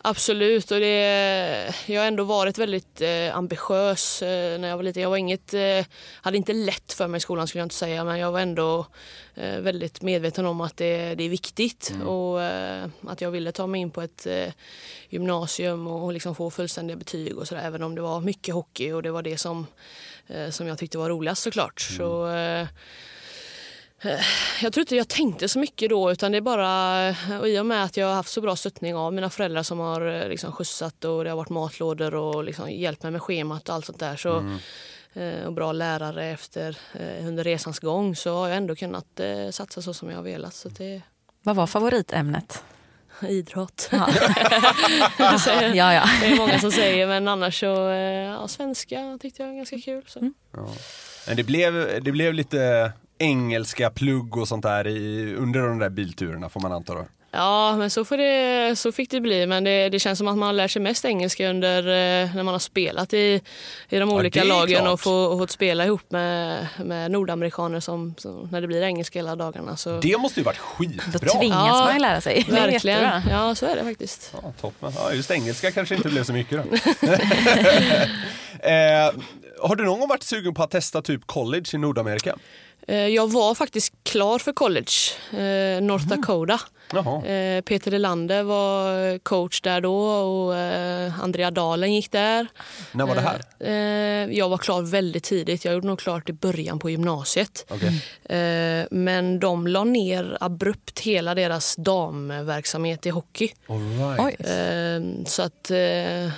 [0.06, 5.02] Absolut, och det, jag har ändå varit väldigt eh, ambitiös eh, när jag var liten.
[5.02, 5.84] Jag var inget, eh,
[6.22, 8.86] hade inte lätt för mig i skolan skulle jag inte säga, men jag var ändå
[9.34, 13.66] eh, väldigt medveten om att det, det är viktigt och eh, att jag ville ta
[13.66, 14.52] mig in på ett eh,
[15.08, 18.92] gymnasium och, och liksom få fullständiga betyg och sådär, även om det var mycket hockey
[18.92, 19.66] och det var det som,
[20.26, 21.80] eh, som jag tyckte var roligast såklart.
[21.80, 22.66] Så, eh,
[24.62, 27.08] jag tror inte jag tänkte så mycket då utan det är bara
[27.40, 29.78] och i och med att jag har haft så bra stöttning av mina föräldrar som
[29.78, 33.68] har eh, liksom skjutsat och det har varit matlådor och liksom hjälpt mig med schemat
[33.68, 34.16] och allt sånt där.
[34.16, 34.58] Så,
[35.12, 39.50] eh, och bra lärare efter eh, under resans gång så har jag ändå kunnat eh,
[39.50, 40.54] satsa så som jag har velat.
[40.54, 41.02] Så det
[41.42, 42.62] Vad var favoritämnet?
[43.28, 43.88] idrott.
[43.92, 44.08] Ja.
[45.74, 46.04] Ja, ja.
[46.20, 49.78] Det är många som säger men annars så eh, ja, svenska tyckte jag var ganska
[49.78, 50.04] kul.
[50.06, 50.32] Så.
[51.26, 55.90] Men det blev, det blev lite engelska plugg och sånt där i, under de där
[55.90, 57.04] bilturerna får man anta då.
[57.36, 59.46] Ja, men så, får det, så fick det bli.
[59.46, 62.54] Men det, det känns som att man lärt sig mest engelska under, eh, när man
[62.54, 63.40] har spelat i,
[63.88, 64.92] i de olika är lagen klart.
[64.92, 69.18] och, få, och fått spela ihop med, med nordamerikaner som, som, när det blir engelska
[69.18, 69.76] hela dagarna.
[69.76, 70.00] Så.
[70.00, 71.40] Det måste ju varit Då skitbra.
[71.40, 72.46] tvingas Ja, man ju lära sig.
[72.48, 73.22] Verkligen.
[73.30, 74.34] Ja, så är det faktiskt.
[74.42, 74.92] Ja, toppen.
[74.96, 76.64] Ja, just engelska kanske inte blev så mycket då.
[78.68, 79.12] eh,
[79.62, 82.36] har du någon gång varit sugen på att testa typ college i Nordamerika?
[82.88, 84.92] Eh, Jag var faktiskt klar för college,
[85.30, 86.60] eh, North Dakota.
[87.26, 92.46] Eh, Peter Delander var coach där då och eh, Andrea Dalen gick där.
[92.92, 93.40] När var det här?
[93.60, 95.64] Eh, jag var klar väldigt tidigt.
[95.64, 97.72] Jag gjorde nog klart i början på gymnasiet.
[98.24, 103.48] Eh, men de la ner abrupt hela deras damverksamhet i hockey.
[103.66, 104.20] All right.
[104.20, 104.46] Oj.
[104.50, 106.30] Eh, så att, eh,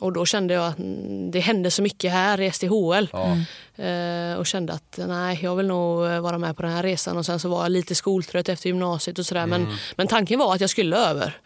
[0.00, 3.08] och då kände jag att mm, det hände så mycket här i SDHL.
[3.12, 3.36] Ja.
[3.84, 7.16] Eh, och kände att nej, jag vill nog eh, vara med på den här resan.
[7.16, 9.46] Och sen så var jag lite skoltrött efter gymnasiet och sådär.
[9.68, 11.36] Men, men tanken var att jag skulle över.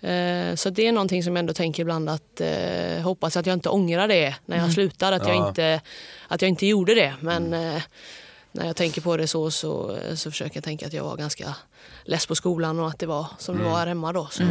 [0.00, 3.54] Eh, så det är någonting som jag ändå tänker ibland att eh, hoppas att jag
[3.54, 5.12] inte ångrar det när jag slutar.
[5.12, 5.48] Att, jag Ja.
[5.48, 5.80] inte,
[6.28, 7.14] att jag inte gjorde det.
[7.20, 7.82] Men eh,
[8.52, 11.54] när jag tänker på det så, så, så försöker jag tänka att jag var ganska
[12.04, 14.28] less på skolan och att det var som det var här hemma då.
[14.30, 14.42] Så,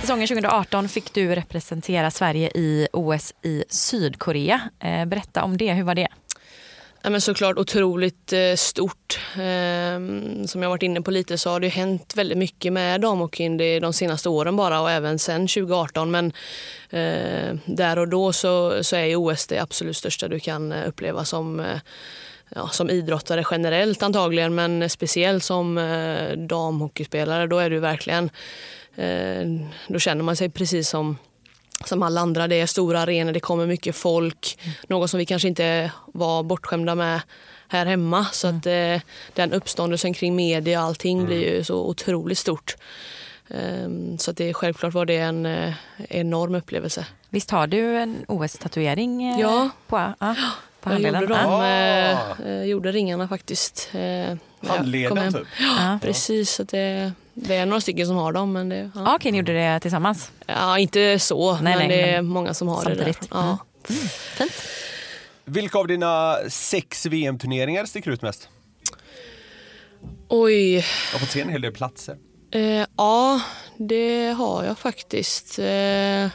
[0.00, 4.60] Säsongen 2018 fick du representera Sverige i OS i Sydkorea.
[4.80, 6.08] Eh, berätta om det, hur var det?
[7.06, 9.20] Ja, men såklart otroligt eh, stort.
[9.40, 13.56] Ehm, som jag varit inne på lite så har det hänt väldigt mycket med damhockeyn
[13.56, 16.10] de, de senaste åren bara och även sen 2018.
[16.10, 16.26] Men
[16.90, 21.24] eh, där och då så, så är OS det absolut största du kan eh, uppleva
[21.24, 21.66] som
[22.54, 28.30] Ja, som idrottare generellt antagligen men speciellt som eh, damhockeyspelare då är det ju verkligen
[28.96, 31.16] eh, då känner man sig precis som
[31.84, 32.48] som alla andra.
[32.48, 34.58] Det är stora arenor, det kommer mycket folk.
[34.88, 37.20] Något som vi kanske inte var bortskämda med
[37.68, 38.24] här hemma.
[38.32, 39.00] Så att eh,
[39.34, 42.76] den uppståndelsen kring media och allting blir ju så otroligt stort.
[43.50, 45.74] Ehm, så att det självklart var det en eh,
[46.08, 47.06] enorm upplevelse.
[47.30, 49.68] Visst har du en OS-tatuering eh, Ja.
[49.86, 50.34] på, ja,
[50.80, 51.66] på Jag gjorde, dem, Ah.
[51.66, 53.90] eh, eh, gjorde ringarna faktiskt.
[54.68, 55.46] Handleden typ.
[55.60, 55.98] Ja.
[56.02, 58.52] Precis, så att det, det är några stycken som har dem.
[58.52, 59.14] Men det, ja.
[59.14, 60.30] Okej, ni gjorde det tillsammans.
[60.46, 63.20] Ja, inte så, Nej, men nej, det är många som har samtidigt.
[63.20, 63.26] det.
[63.36, 63.38] Där.
[63.38, 63.58] Ja.
[64.36, 64.52] Fint.
[65.44, 68.48] Vilka av dina sex VM-turneringar sticker ut mest?
[70.28, 72.16] Oj, Jag har fått se en hel del platser.
[72.54, 73.40] eh, ja
[73.78, 75.58] det har jag faktiskt.
[75.58, 76.28] Eh,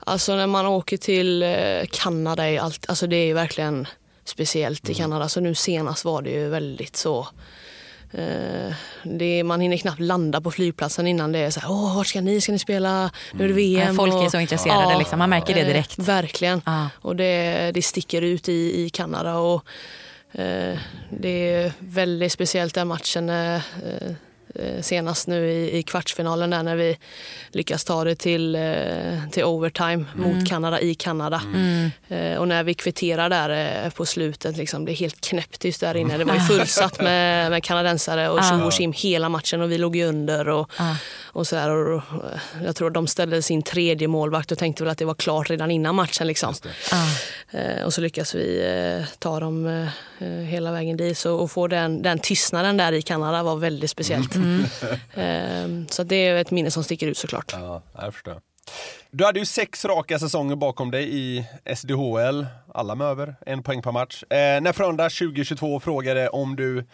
[0.00, 3.86] alltså när man åker till eh, Kanada, är allt, alltså det är ju verkligen
[4.24, 5.28] speciellt i Kanada.
[5.28, 7.26] Så nu senast var det ju väldigt så
[8.12, 12.06] Eh, det, man hinner knappt landa på flygplatsen innan det är så här, åh, vart
[12.06, 12.40] ska ni?
[12.40, 13.10] Ska ni spela?
[13.32, 13.96] Nu är det VM.
[13.96, 15.18] Folk är så intresserade, liksom.
[15.18, 15.98] man märker det eh, direkt.
[15.98, 16.62] verkligen.
[16.66, 16.88] Ja.
[16.94, 19.36] Och det, det sticker ut i, i Kanada.
[19.36, 19.64] Och,
[20.32, 20.78] eh,
[21.10, 23.30] det är väldigt speciellt den matchen
[24.80, 26.98] senast nu i, i kvartsfinalen där när vi
[27.50, 31.42] lyckas ta det till, eh, till overtime mot Kanada i Kanada.
[32.08, 35.96] Eh, och när vi kvitterar där eh, på slutet, liksom, det är helt knäpptyst där
[35.96, 36.18] inne.
[36.18, 39.78] Det var ju fullsatt med, med kanadensare och tjo och tjim hela matchen och vi
[39.78, 40.48] låg ju under.
[40.48, 40.70] Och,
[41.22, 44.90] och så där, och, eh, jag tror de ställde sin tredje målvakt och tänkte väl
[44.90, 46.26] att det var klart redan innan matchen.
[46.26, 46.54] Liksom.
[47.50, 48.60] Eh, och så lyckas vi
[48.98, 51.18] eh, ta dem eh, eh, hela vägen dit.
[51.18, 54.34] Så, och få den, den tystnaden där i Kanada var väldigt speciellt.
[55.14, 57.52] Eh, så att det är ett minne som sticker ut såklart.
[57.52, 58.40] Ja, jag förstår.
[59.10, 61.44] Du hade ju sex raka säsonger bakom dig i
[61.76, 64.22] SDHL, alla med över en poäng per match.
[64.22, 66.84] Eh, när Frölunda 2022 frågade om du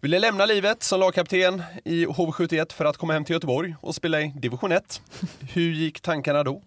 [0.00, 4.20] ville lämna livet som lagkapten i HV71 för att komma hem till Göteborg och spela
[4.20, 5.00] i division 1.
[5.52, 6.62] Hur gick tankarna då?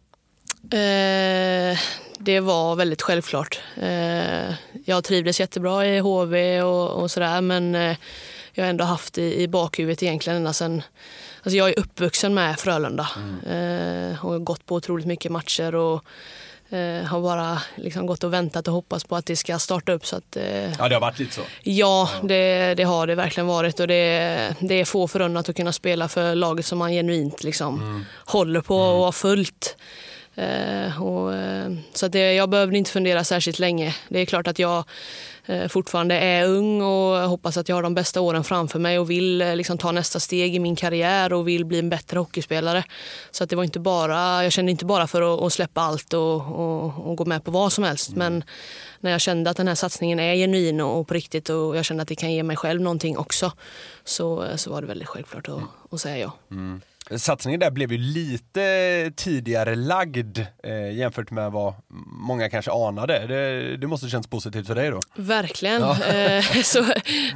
[0.64, 1.78] Eh,
[2.20, 3.62] det var väldigt självklart.
[3.82, 4.54] Eh,
[4.86, 7.98] jag trivdes jättebra i HV och, och sådär men eh,
[8.54, 10.82] jag ändå haft i, i bakhuvudet egentligen ända sedan...
[11.44, 13.10] Alltså jag är uppvuxen med Frölunda
[13.46, 16.04] eh, och har gått på otroligt mycket matcher och
[16.70, 20.06] eh, har bara liksom gått och väntat och hoppats på att det ska starta upp.
[20.06, 21.42] Så att, eh, Ja, det har varit lite så.
[21.64, 25.72] Ja, det, det har det verkligen varit och det, det är få förunnat att kunna
[25.72, 29.78] spela för laget som man genuint liksom håller på och har följt.
[30.36, 33.96] Eh, och, eh, så att det, jag behövde inte fundera särskilt länge.
[34.10, 34.84] Det är klart att jag
[35.46, 39.10] Eh, fortfarande är ung och hoppas att jag har de bästa åren framför mig och
[39.10, 42.84] vill eh, liksom, ta nästa steg i min karriär och vill bli en bättre hockeyspelare.
[43.32, 46.36] Så att det var inte bara, jag kände inte bara för att, släppa allt och,
[46.36, 48.16] och, och gå med på vad som helst.
[48.16, 48.44] Men
[49.00, 51.86] när jag kände att den här satsningen är genuin och, och på riktigt och jag
[51.86, 53.52] kände att det kan ge mig själv någonting också
[54.04, 56.32] så, eh, så var det väldigt självklart att, att säga ja.
[56.52, 56.82] Mm.
[57.10, 61.74] Satsningen där blev ju lite tidigare lagd eh, jämfört med vad
[62.06, 63.28] många kanske anade.
[63.28, 65.00] Det, det måste känns positivt för dig då?
[65.16, 65.82] Verkligen.
[65.82, 66.86] Eh, så,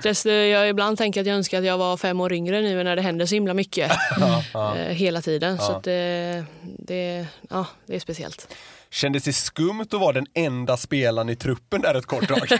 [0.04, 2.96] desto, jag ibland tänker att jag önskar att jag var fem år yngre nu när
[2.96, 3.92] det händer så himla mycket
[4.54, 5.58] eh, hela tiden.
[5.58, 6.46] Så att, det,
[6.80, 8.48] det, ja, det är speciellt.
[8.92, 12.48] Kändes det skumt att vara den enda spelaren i truppen där ett kort tag?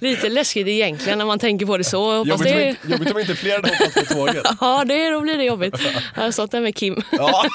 [0.00, 2.14] Lite läskigt egentligen när man tänker på det så.
[2.14, 4.46] Jobbigt om, det, inte, jobbigt om inte fler hade hoppat på tåget.
[4.60, 5.74] ja, det, då blir det jobbigt.
[6.14, 7.02] Jag har stått där med Kim.
[7.10, 7.44] Ja.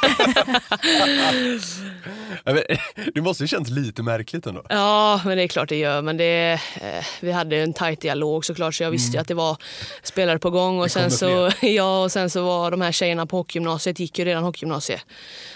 [2.43, 2.53] Ja,
[3.13, 4.63] Det måste ju känns lite märkligt ändå.
[4.69, 6.01] Ja, men det är klart det gör.
[6.01, 9.33] Men det, eh, vi hade en tajt dialog såklart så jag visste ju att det
[9.33, 9.57] var
[10.03, 10.79] spelare på gång.
[10.79, 11.09] Och Mm.
[11.09, 14.43] Sen, så, ja, och sen så var de här tjejerna på hockeygymnasiet, gick ju redan
[14.43, 15.05] hockeygymnasiet.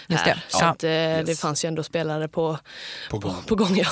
[0.06, 0.34] Just här.
[0.34, 0.40] det.
[0.48, 0.68] Så Ja.
[0.68, 2.58] att, eh, det fanns ju ändå spelare på,
[3.10, 3.34] På gång.
[3.46, 3.76] på gång.
[3.76, 3.86] Ja.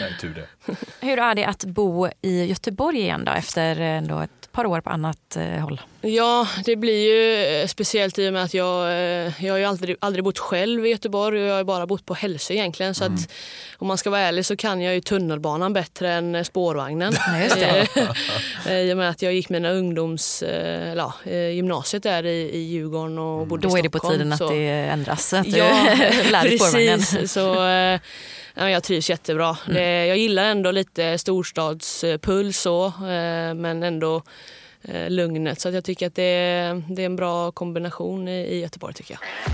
[0.00, 0.74] Nej, tur det.
[1.06, 4.90] Hur är det att bo i Göteborg igen då, efter ändå ett par år på
[4.90, 5.80] annat eh, håll?
[6.04, 9.64] Ja, det blir ju eh, speciellt i och med att jag, eh, jag har ju
[9.64, 12.94] aldrig, aldrig bott själv i Göteborg och jag har bara bott på Hälsö egentligen.
[12.94, 13.32] Så att,
[13.78, 17.12] om man ska vara ärlig så kan jag ju tunnelbanan bättre än eh, spårvagnen.
[18.70, 20.42] I och med att jag gick mina ungdoms,
[20.96, 21.12] ja,
[21.52, 24.18] gymnasiet där i, i Djurgården och bodde Då i är det på Stockholm.
[24.18, 25.32] tiden att så- det ändras.
[25.32, 25.66] Att du Ja,
[26.30, 26.98] lär dig spårvagnen.
[26.98, 27.32] precis.
[27.32, 27.40] Så,
[28.54, 29.56] ja, jag trivs jättebra.
[29.68, 30.08] Mm.
[30.08, 32.92] Jag gillar ändå lite storstadspuls så,
[33.56, 34.22] men ändå
[34.84, 35.60] eh, lugnet.
[35.60, 38.94] Så att jag tycker att det, är- det är en bra kombination i, i Göteborg
[38.94, 39.52] tycker jag.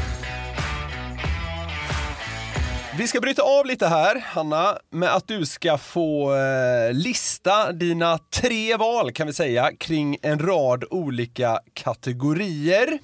[2.98, 8.18] Vi ska bryta av lite här, Hanna, med att du ska få eh, lista dina
[8.18, 12.98] tre val, kan vi säga, kring en rad olika kategorier.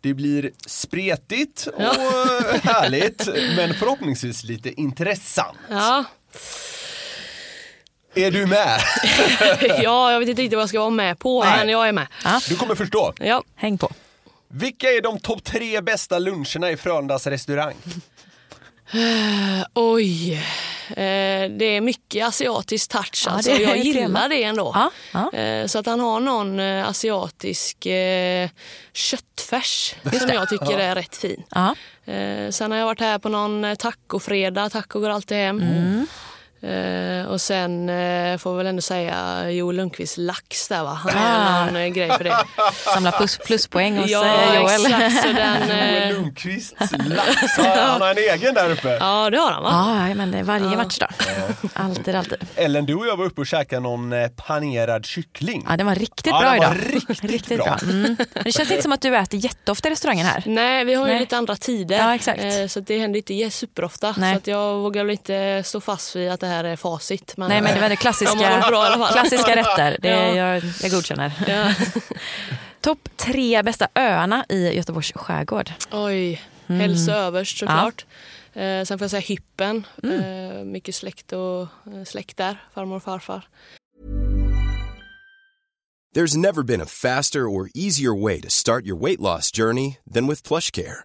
[0.00, 5.58] Det blir spretigt och eh, härligt, men förhoppningsvis lite intressant.
[5.70, 6.04] Ja.
[8.14, 8.80] Är du med?
[9.82, 11.58] ja, jag vet inte riktigt vad jag ska vara med på, Nej.
[11.58, 12.06] men jag är med.
[12.48, 13.12] Du kommer förstå.
[13.18, 13.42] Ja.
[13.56, 13.90] Häng på.
[14.48, 17.74] Vilka är de topp tre bästa luncherna i Frölundas restaurang?
[19.74, 20.32] Oj.
[20.88, 23.22] Eh, det är mycket asiatisk touch.
[23.26, 23.50] Ja, alltså.
[23.50, 24.72] det är Jag gillar det ändå.
[24.74, 25.38] Ja, ja.
[25.38, 28.48] Eh, så att han har någon eh, asiatisk eh,
[28.92, 31.42] köttfärs som jag tycker är rätt fin.
[31.50, 31.74] Ja.
[32.12, 34.72] Eh, sen har jag varit här på någon eh, tacofredag.
[34.72, 35.60] Taco går alltid hem.
[35.60, 36.06] Mm.
[36.62, 40.90] Eh, och sen eh, får väl ändå säga Joel Lundqvists lax där va.
[41.04, 41.50] Han Ah.
[41.60, 42.36] har någon eh, grej för det.
[42.94, 44.86] Samla plus, pluspoäng hos ja eh, Joel.
[44.86, 45.22] exakt.
[45.22, 48.88] Så den, Joel eh, Lundqvists lax, han har en egen där uppe.
[49.00, 50.06] ja det har han va?
[50.08, 51.06] Ja, men det är varje match då.
[51.74, 52.38] Alltid, alltid.
[52.56, 55.66] Ellen, du och jag var uppe och käkade någon eh, panerad kyckling.
[55.68, 56.76] Ja, den var riktigt Ja, bra idag.
[57.22, 57.78] riktigt bra.
[57.82, 58.16] Mm.
[58.34, 60.42] Men Det känns inte som att du äter jätteofta i restaurangen här.
[60.46, 61.20] Nej, vi har ju Nej.
[61.20, 61.96] lite andra tider.
[61.98, 62.44] Ja, exakt.
[62.44, 64.14] Eh, Så det händer inte superofta.
[64.18, 64.32] Nej.
[64.34, 67.34] Så att jag vågar väl inte stå fast vid att det här är facit.
[67.36, 69.12] Men, Nej, men det var det klassiska, bra i alla fall.
[69.12, 69.96] klassiska rätter.
[70.00, 70.34] Det, Ja.
[70.34, 71.32] jag, jag godkänner.
[71.48, 71.74] Ja.
[72.80, 75.70] Topp tre bästa öarna i Göteborgs skärgård.
[75.92, 76.80] Oj, Mm.
[76.80, 78.04] Hälsö överst såklart.
[78.52, 79.86] Eh, sen får jag säga Hyppen.
[80.02, 83.48] Eh, mycket släkt och eh, släkt där, farmor och farfar.
[86.16, 90.26] There's never been a faster or easier way to start your weight loss journey than
[90.28, 91.04] with PlushCare.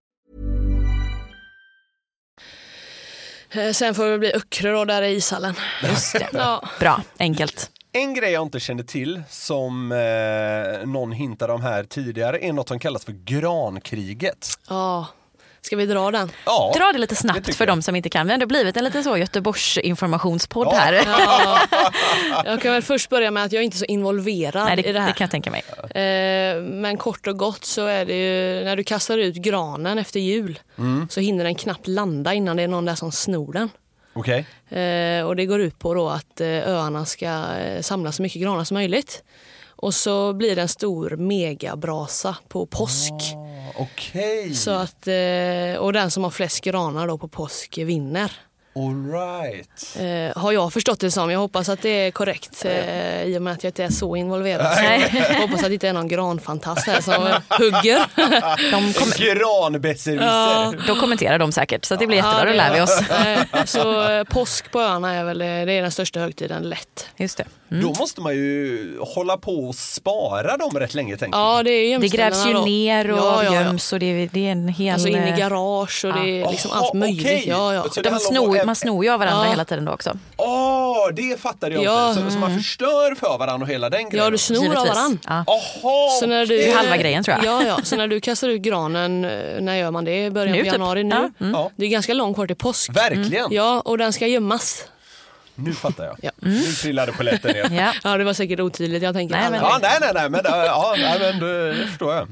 [3.73, 5.55] Sen får det bli Öckerö då, där i ishallen.
[5.83, 6.27] Just det.
[6.33, 6.63] Ja.
[6.79, 7.71] Bra, enkelt.
[7.93, 12.67] En grej jag inte kände till som eh, någon hintade om här tidigare är något
[12.67, 14.47] som kallas för grankriget.
[14.69, 15.07] ja.
[15.63, 16.31] Ska vi dra den?
[16.45, 18.25] Ja, Dra det lite det snabbt tycker för de som inte kan.
[18.27, 20.75] Vi har ändå blivit en liten så Göteborgs informationspodd Ja.
[20.77, 20.93] här.
[20.93, 21.59] Ja.
[22.45, 24.81] Jag kan väl först börja med att jag är inte är så involverad Nej, det,
[24.81, 25.11] i det det här.
[25.11, 25.63] kan jag tänka mig.
[25.81, 30.19] Eh, Men kort och gott så är det ju när du kastar ut granen efter
[30.19, 31.07] jul Mm.
[31.09, 33.69] så hinner den knappt landa innan det är någon där som snor den.
[34.13, 34.45] Okej.
[34.69, 37.43] Eh, och det går ut på då att eh, öarna ska
[37.81, 39.23] samla så mycket granar som möjligt.
[39.69, 43.13] Och så blir det en stor megabrasa på påsk.
[43.75, 44.53] Okej.
[44.53, 48.31] Så att, eh, och den som har flest granar då på påsk vinner.
[48.75, 49.97] All right.
[50.35, 51.31] Eh, har jag förstått det som.
[51.31, 54.15] Jag hoppas att det är korrekt eh, i och med att jag inte är så
[54.15, 54.77] involverad.
[54.77, 54.83] Så
[55.33, 57.13] jag hoppas att det inte är någon granfantast här som
[57.49, 58.05] hugger.
[58.71, 60.87] De, kom, Granbesserwisser.
[60.87, 62.45] då kommenterar de säkert, så det blir jättebra.
[62.45, 63.01] Då lär vi oss.
[63.11, 67.07] Eh, så eh, påsk på öarna är väl eh, det är den största högtiden, lätt.
[67.17, 67.45] Just det.
[67.69, 71.59] Då måste man ju hålla på och spara dem rätt länge tänker jag.
[71.59, 72.65] Ja, det är Det grävs ju då.
[72.65, 73.61] ner och Ja, ja, ja.
[73.61, 74.93] göms och det, det är en hel...
[74.93, 77.25] Alltså in i eh, garage och det är liksom Jaha, allt möjligt.
[77.25, 77.43] okej.
[77.47, 77.85] Ja, ja.
[77.91, 79.49] Så det de snor, att- man snor ju av varandra Ja.
[79.49, 80.17] hela tiden då också.
[80.37, 82.09] Åh, det fattade jag Ja.
[82.09, 82.21] inte.
[82.23, 84.25] Så, så man förstör för varandra och hela den grejen.
[84.25, 84.89] ja, du snor av Givetvis.
[84.95, 85.19] varandra.
[85.27, 85.43] Ja.
[85.83, 86.57] Jaha, Så när du.
[86.57, 87.45] Det är halva grejen, tror jag.
[87.45, 87.77] Ja, ja.
[87.83, 89.31] Så när du kastar ut granen, eh,
[89.61, 90.25] när gör man det?
[90.25, 90.73] I början Nu, på typ.
[90.73, 91.29] januari nu?
[91.39, 91.69] Ja, mm.
[91.75, 92.91] Det är ganska långt kvar till påsk.
[92.95, 93.47] Verkligen.
[93.51, 94.85] Ja, och den ska gömmas.
[95.63, 96.17] Nu fattar jag.
[96.21, 96.31] Ja.
[96.39, 97.69] Nu trillade polletten ner.
[97.81, 97.93] Ja.
[98.03, 99.03] Ja, det var säkert otydligt.
[99.03, 101.73] Jag tänker Nej, alla men- Ja, nej, nej, nej, men, äh, ja, nej, men det,
[101.73, 102.27] det förstår jag.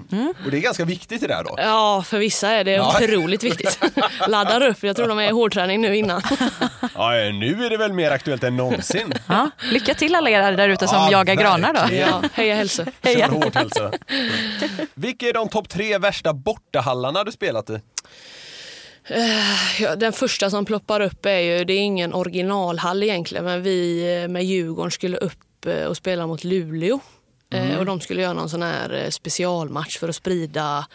[0.45, 1.55] Och det är ganska viktigt det där då.
[1.57, 2.95] Ja, för vissa är det Ja.
[3.03, 3.80] otroligt viktigt.
[4.27, 4.84] Laddar upp.
[4.84, 6.21] Jag tror de är i hårdträning nu innan.
[6.95, 9.13] Ja, nu är det väl mer aktuellt än någonsin.
[9.27, 9.49] Ja.
[9.71, 11.80] Lycka till alla er där ute som Ja, jagar granar då.
[11.80, 12.07] verkligen.
[12.09, 12.86] Ja, heja hälsa.
[13.03, 13.91] Kör hårt hälsa.
[14.93, 17.80] Vilka är de topp tre värsta bortahallarna du spelat i?
[19.80, 24.01] Ja, den första som ploppar upp är ju, det är ingen originalhall egentligen, men vi
[24.24, 26.99] eh, med Djurgården skulle upp eh, och spela mot Luleå.
[27.53, 30.86] Eh, Och de skulle göra någon sån här eh, specialmatch för att sprida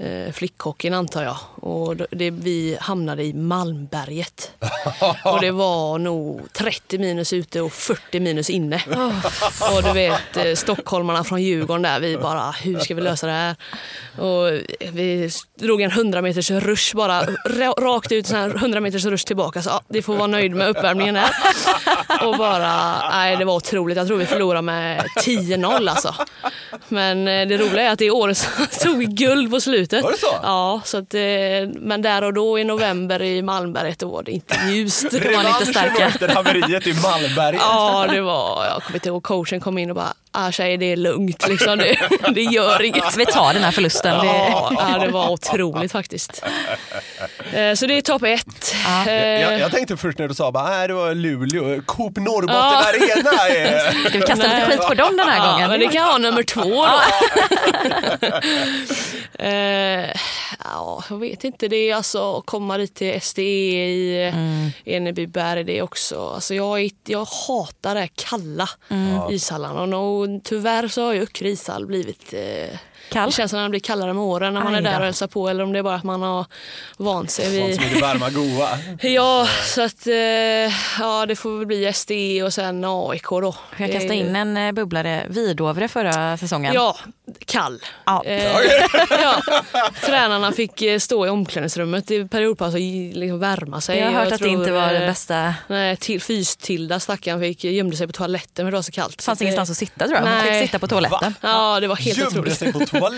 [0.00, 1.36] eh, flickhockeyn antar jag.
[1.54, 4.50] Och det, vi hamnade i Malmberget.
[5.24, 8.82] och det var nog 30 minus ute och 40 minus inne.
[9.76, 13.32] Och du vet eh, stockholmarna från Djurgården där, vi bara hur ska vi lösa det
[13.32, 13.56] här?
[14.18, 14.60] Och
[14.92, 19.62] vi drog en 100 meters rush bara, ra- rakt ut, här 100 meters rush tillbaka.
[19.62, 21.30] Så ja, det får vara nöjd med uppvärmningen här.
[22.26, 23.96] Och bara, nej det var otroligt.
[23.98, 26.14] Jag tror vi förlorade med 10-0 alltså.
[26.90, 28.46] Men eh, det roliga är att det året så
[28.82, 30.02] tog guld på slutet.
[30.02, 30.36] Var det så?
[30.42, 31.20] Ja, så att, eh,
[31.80, 35.04] men där och då i november i Malmberget då var det inte ljust.
[35.12, 36.06] var ni inte Revanschen starka.
[36.06, 37.60] efter haveriet i Malmberget.
[37.70, 40.92] Ja, det var, jag kommer inte ihåg, coachen kom in och bara, ah, tjejer det
[40.92, 41.98] är lugnt liksom, det,
[42.34, 43.16] det gör inget.
[43.16, 44.18] Vi tar den här förlusten.
[44.18, 46.44] Det, Ja, ja, det var otroligt faktiskt.
[47.52, 48.74] Eh, Så det är topp ett.
[49.06, 52.56] Eh, Jag, jag tänkte först när du sa bara, nej det var Luleå, Coop Norrbotten
[52.56, 52.84] Ja.
[52.88, 53.30] Arena.
[53.48, 54.08] Är...
[54.08, 55.70] ska vi kasta lite skit på dem den här ja, gången?
[55.70, 57.02] Men det kan vara nummer två då.
[59.44, 60.10] eh,
[60.64, 61.68] ja, jag vet inte.
[61.68, 64.70] Det är alltså att komma dit till SDE i mm.
[64.84, 65.64] Enebyberg.
[65.64, 68.68] Det är också, alltså jag, jag hatar det här kalla
[69.30, 69.98] ishallarna.
[69.98, 72.78] Och tyvärr så har ju Öckerö ishall blivit eh,
[73.10, 73.28] Kall?
[73.28, 75.26] Det känns som att den blir kallare med åren när man är där och hälsar
[75.26, 76.46] på eller om det är bara att man har
[76.96, 78.68] vant sig Sånt vid som är det varma goa.
[79.02, 80.14] Ja, så att eh,
[81.00, 83.54] ja, det får väl bli SDE och sen AIK då.
[83.76, 86.74] Jag kastade in en eh, bubblare, Vidovre förra säsongen.
[86.74, 86.96] Ja,
[87.46, 87.82] kall.
[88.06, 88.22] Ja.
[88.24, 88.44] Eh,
[89.10, 89.36] ja.
[90.06, 93.98] Tränarna fick stå i omklädningsrummet i periodpaus och liksom värma sig.
[93.98, 95.54] Jag har hört Jag att det inte var det bästa.
[95.68, 99.18] Nej, till, fys-Tilda stackaren fick, gömde sig på toaletten för det var så kallt.
[99.18, 100.22] Det fanns Så ingenstans att sitta tror jag.
[100.22, 100.52] Hon Nej.
[100.52, 101.34] fick sitta på toaletten.
[101.40, 102.58] Ja, det var helt Gömde otroligt.
[102.58, 102.99] sig på toaletten.
[103.00, 103.12] Vad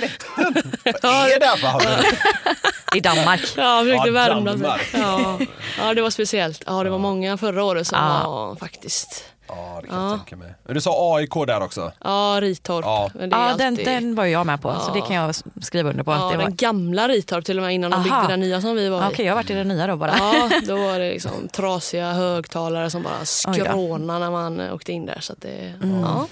[1.30, 2.96] är det här för?
[2.96, 3.40] I Danmark.
[3.56, 4.82] Ja, jag försökte Ja, värma Danmark.
[4.82, 5.00] sig.
[5.00, 5.38] Ja.
[5.78, 6.62] ja, det var speciellt.
[6.66, 8.30] Ja, det var många förra året som Ja.
[8.30, 9.24] var faktiskt.
[9.48, 10.54] Ja, det kan jag tänka mig.
[10.64, 11.92] Men du sa AIK där också.
[12.04, 12.84] Ja, Ritorp.
[12.84, 13.10] Ja.
[13.14, 13.86] Men det är Ja, den, alltid...
[13.86, 16.12] den var ju jag med på, så det kan jag skriva under på.
[16.12, 16.44] Ja, det var...
[16.44, 18.04] den gamla Ritorp till och med innan de Aha.
[18.20, 19.12] byggde den nya som vi var i.
[19.12, 20.14] Okej, jag har varit i den nya då bara.
[20.18, 25.18] Ja, då var det liksom trasiga högtalare som bara skrånade när man åkte in där.
[25.20, 26.00] Så att det, Mm.
[26.00, 26.26] ja.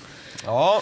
[0.44, 0.80] Ja,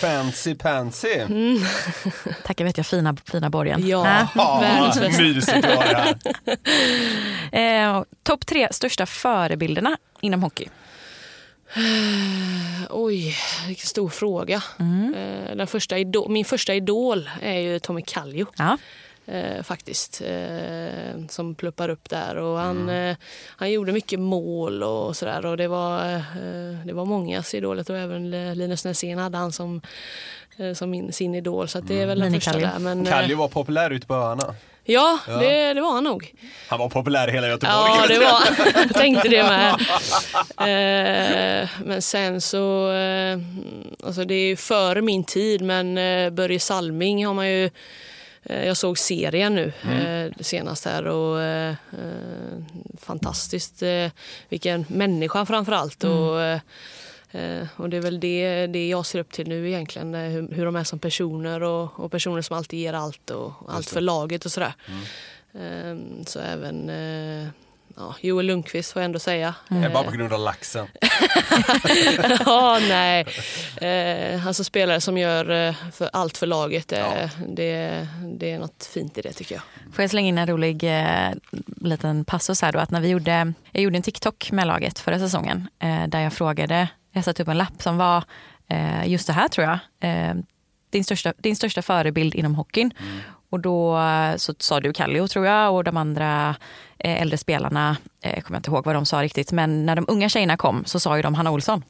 [0.00, 1.08] fancy pansy.
[1.14, 1.58] Mm.
[2.44, 3.88] Tackar vet jag, fina, fina borgen.
[3.88, 4.28] Ja.
[5.18, 6.16] Mysigt har det här.
[7.52, 10.68] Eh, Topp tre största förebilderna inom hockey.
[12.90, 13.36] Oj,
[13.66, 14.62] vilken stor fråga.
[14.78, 15.14] Mm.
[15.14, 18.46] Eh, Den första idol, min första idol är ju Tommy Kallio.
[18.56, 18.78] Ja.
[19.28, 20.20] Eh, faktiskt.
[20.20, 22.36] Eh, som pluppar upp där.
[22.36, 23.16] Och han, eh,
[23.56, 25.46] han gjorde mycket mål och sådär.
[25.46, 26.20] Och det var, eh,
[26.84, 29.80] det var mångas idolet och även Linus Näsén hade han som,
[30.56, 31.68] eh, som min, sin idol.
[31.68, 32.78] Så att det är väl den Mini första där.
[32.78, 34.54] Men, eh, Kallio var populär ute på öarna.
[34.90, 36.34] Ja, Det, det var han nog.
[36.68, 37.74] Han var populär i hela Göteborg.
[37.76, 38.42] Ja, det var,
[38.82, 39.74] jag tänkte det med.
[41.62, 43.38] Eh, men sen så, eh,
[44.04, 47.70] alltså det är ju före min tid, men eh, Börje Salming har man ju eh,
[48.48, 52.62] jag såg serien nu eh, senast här och eh, eh,
[53.00, 53.82] fantastiskt.
[53.82, 54.10] Eh,
[54.48, 56.04] vilken människa framför allt.
[56.04, 56.60] Och, eh,
[57.30, 60.14] eh, och det är väl det, det jag ser upp till nu egentligen.
[60.14, 63.52] eh, Hur, hur de är som personer och, och personer som alltid ger allt och
[63.68, 64.72] allt för laget och sådär.
[65.54, 65.96] Eh,
[66.26, 67.48] så även eh,
[67.98, 69.54] ja, Joel Lundqvist får jag ändå säga.
[69.68, 70.86] Det är bara Eh, på grund av laxen.
[72.46, 73.26] ja, nej.
[73.76, 76.92] Eh, alltså spelare som gör eh, för allt för laget.
[76.92, 79.62] Eh, det, det är något fint i det tycker jag.
[79.94, 81.30] Får jag slänga in en rolig eh,
[81.76, 82.78] liten passus här då?
[82.78, 86.32] Att när vi gjorde, jag gjorde en TikTok med laget förra säsongen eh, där jag
[86.32, 88.24] frågade, jag satte upp en lapp som var
[88.68, 89.78] eh, just det här tror jag.
[90.10, 90.34] Eh,
[90.90, 92.92] din, största, din största förebild inom hockeyn.
[93.50, 96.54] Och då eh, så sa du Kallio tror jag och de andra
[96.98, 100.04] eh, äldre spelarna, eh, kommer jag inte ihåg vad de sa riktigt, men när de
[100.08, 101.84] unga tjejerna kom så sa ju de Hanna Olsson.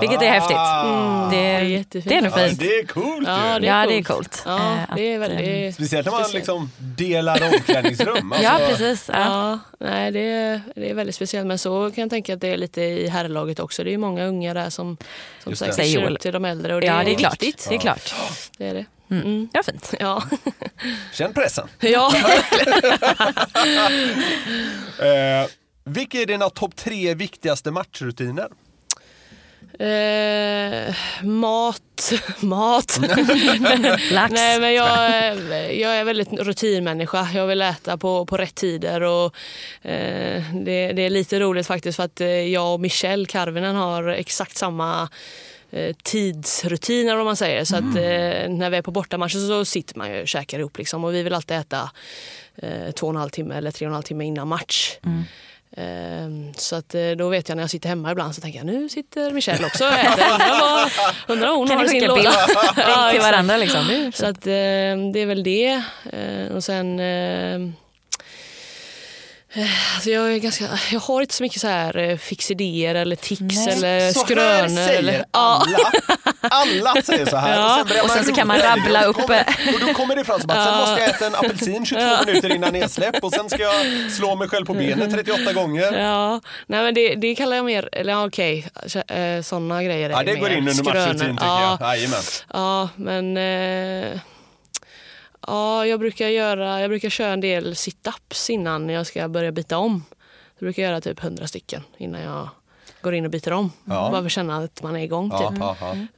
[0.00, 0.56] Vilket är häftigt.
[0.56, 2.08] Mm, Det, är jättefint.
[2.08, 2.58] det är nog Ja, fint.
[2.58, 4.42] det är coolt Ja, det är Ja, det är coolt.
[4.46, 8.32] Ja, Eh, det är att, väldigt Speciellt när man liksom delar omklädningsrum.
[8.32, 9.10] Alltså, Ja, precis.
[9.12, 9.18] Ja.
[9.18, 11.46] Ja, nej, det, är, det är väldigt speciellt.
[11.46, 13.84] Men så kan jag tänka att det är lite i herrlaget också.
[13.84, 14.96] Det är ju många unga där som,
[15.44, 16.14] som ser Joel.
[16.14, 16.74] upp till de äldre.
[16.74, 17.32] Och det, Ja, det är klart.
[17.42, 17.66] viktigt.
[17.68, 18.14] Det är klart.
[18.58, 18.84] Det är det.
[19.10, 19.48] Mm.
[19.52, 19.94] Ja, fint.
[20.00, 20.22] Ja.
[21.12, 21.68] Känn pressen.
[21.80, 22.12] ja.
[24.98, 25.46] Eh,
[25.84, 28.48] vilka är dina topp tre viktigaste matchrutiner?
[29.78, 30.94] Eh,
[31.24, 32.12] mat.
[32.40, 32.98] Mat.
[34.10, 34.32] Lax.
[34.32, 37.28] Nej, men jag, är- jag är väldigt rutinmänniska.
[37.34, 39.00] Jag vill äta på, på rätt tider.
[39.00, 39.34] Och,
[39.82, 44.08] eh, det, det är lite roligt faktiskt för att eh, jag och Michelle Karvinen har
[44.08, 45.08] exakt samma eh,
[46.02, 47.64] tidsrutiner om man säger.
[47.64, 50.78] Så att eh, när vi är på bortamatcher så sitter man ju och käkar ihop
[50.78, 51.04] liksom.
[51.04, 51.90] Och vi vill alltid äta
[52.56, 54.96] eh, två och en halv timme eller tre och en halv timme innan match.
[55.76, 58.66] Ehm, Så att eh, då vet jag när jag sitter hemma ibland så tänker jag
[58.66, 60.24] nu sitter Michelle också och äter.
[60.32, 60.90] Undrar vad,
[61.28, 62.22] undrar hon Kan har sin låda.
[62.22, 62.30] bild,
[63.12, 63.56] till varandra?
[63.56, 64.12] Liksom.
[64.14, 64.52] Så att, eh,
[65.12, 65.82] det är väl det.
[66.12, 67.00] Eh, och sen...
[69.52, 72.94] Eh, eh, alltså jag, är ganska, jag har inte så mycket så här eh, fixidéer
[72.94, 73.68] eller tics Nej.
[73.68, 74.68] eller Så här skrönor.
[74.86, 75.92] säger Eller, ja, alla.
[76.40, 77.56] Alla säger så här.
[77.56, 77.84] Ja.
[77.88, 79.44] börjar Och sen så kan man rabbla Och upp- då kommer-
[79.74, 82.54] Och då kommer det fram som att sen måste jag äta en apelsin 22 minuter
[82.54, 85.92] innan nedsläpp och sen ska jag slå mig själv på benet 38 gånger.
[85.98, 86.40] ja.
[86.66, 90.10] Nej, men det, det kallar jag mer, eller ja, okej, okay, sådana grejer.
[90.10, 90.94] Ja, det går in under skrönor.
[90.98, 91.96] matchrutin tycker ja, jag.
[91.96, 92.22] Jajamän.
[92.52, 93.36] Ja, men...
[94.12, 94.20] Eh,
[95.46, 99.78] Ja, jag brukar, göra, jag brukar köra en del sit-ups innan jag ska börja byta
[99.78, 100.04] om.
[100.58, 102.48] Jag brukar göra typ 100 stycken innan jag
[103.02, 103.72] går in och byter om.
[103.84, 103.92] Ja.
[104.10, 105.30] Bara för att känna att man är igång.
[105.32, 105.58] Ja, Typ.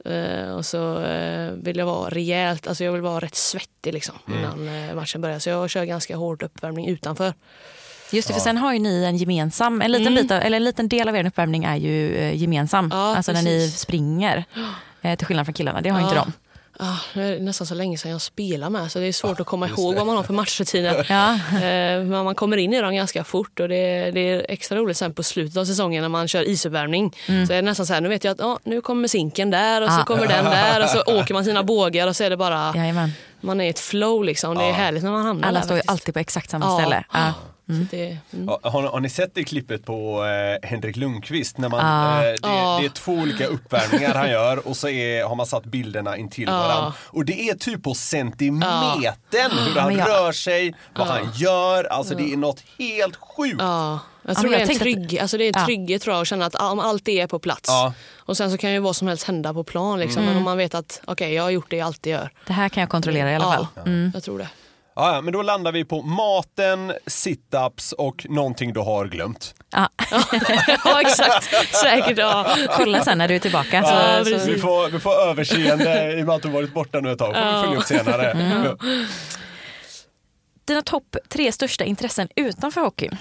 [0.03, 0.11] ja.
[0.11, 4.15] Eh, och så eh, vill jag vara rejält, alltså jag vill vara rätt svettig liksom,
[4.27, 4.39] Mm.
[4.39, 5.39] innan eh, matchen börjar.
[5.39, 7.33] Så jag kör ganska hård uppvärmning utanför.
[8.11, 10.63] Just det, för sen har ju ni en gemensam, en liten, bit av, eller en
[10.63, 12.89] liten del av er uppvärmning är ju gemensam.
[12.93, 13.79] Ja, alltså när ni precis.
[13.79, 14.43] springer.
[15.17, 16.33] Till skillnad från killarna, det har inte de.
[16.83, 19.45] Ah, det är nästan så länge sedan jag spelar med så det är svårt att
[19.47, 21.05] komma ihåg vad man har för matchrutiner.
[21.09, 21.33] Ja.
[21.57, 24.77] Eh, Men man kommer in i dem ganska fort och det är, det är extra
[24.77, 27.15] roligt sen på slutet av säsongen när man kör isuppvärmning.
[27.25, 29.81] Så är det nästan så här, nu vet jag att ah, nu kommer sinken där
[29.81, 30.01] och så Mm.
[30.01, 30.05] Ah.
[30.05, 33.11] kommer den där och så åker man sina bågar och så är det bara, Jajamän.
[33.41, 34.57] man är i ett flow liksom.
[34.57, 35.91] Det är härligt när man hamnar Alla där står ju faktiskt.
[35.91, 36.77] alltid på exakt samma Ja.
[36.79, 37.03] ställe.
[37.65, 37.75] Ja.
[37.75, 38.45] Så det, mm.
[38.47, 41.57] Ja, Har, har ni sett det klippet på eh, Henrik Lundqvist?
[41.57, 42.17] När man, Ja.
[42.17, 42.77] eh, det, Ja.
[42.81, 46.43] det är två olika uppvärmningar han gör och så är, har man satt bilderna intill
[46.47, 46.57] Ja.
[46.57, 46.93] varandra.
[46.99, 51.83] Och det är typ på centimetern hur han Men jag- rör sig, vad han gör.
[51.83, 53.55] Alltså det är något helt sjukt.
[53.59, 55.47] Ja, jag Ja, tror men det, jag är en tänkte att- trygg, alltså det är
[55.47, 55.65] en Ja.
[55.65, 57.69] trygghet tror jag, att känna att om allt är på plats.
[57.69, 57.93] Ja.
[58.17, 59.99] Och sen så kan ju vad som helst hända på plan.
[59.99, 60.21] Liksom.
[60.21, 60.29] Mm.
[60.33, 62.29] Men om man vet att okej, jag har gjort det jag alltid gör.
[62.47, 63.67] Det här kan jag kontrollera i alla fall.
[63.75, 63.81] Ja,
[64.13, 64.47] jag tror det.
[64.95, 69.55] Ja, ja, men då landar vi på maten, situps och någonting du har glömt.
[69.71, 69.89] Ja.
[70.85, 71.75] ja, exakt.
[71.75, 72.17] Säkert.
[72.17, 72.57] Ja.
[72.69, 73.77] Kolla sen när du är tillbaka.
[73.85, 74.45] Ja, så, så.
[74.45, 77.35] Vi får, vi får överseende i och med att du varit borta nu ett tag.
[77.35, 78.31] får vi följa upp senare.
[78.31, 78.77] Mm.
[80.65, 83.17] dina topp tre största intressen utanför hockeyn?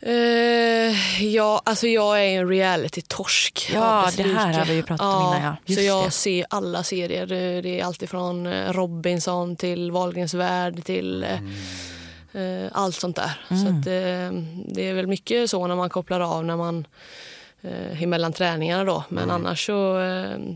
[0.00, 3.70] Eh, ja, alltså jag är en reality-torsk.
[3.74, 4.58] Ja, det här like.
[4.58, 5.56] har vi ju pratat om innan, ja.
[5.66, 6.10] Just så jag det.
[6.10, 7.26] ser alla serier.
[7.62, 13.40] Det, är alltifrån eh, Robinson till Wahlgrens värld till eh, eh, allt sånt där.
[13.48, 13.80] Så Mm.
[13.80, 14.42] att, eh,
[14.74, 16.86] det är väl mycket så när man kopplar av när man
[17.62, 19.04] eh, emellan träningarna då.
[19.08, 19.34] Men Mm.
[19.34, 19.72] annars så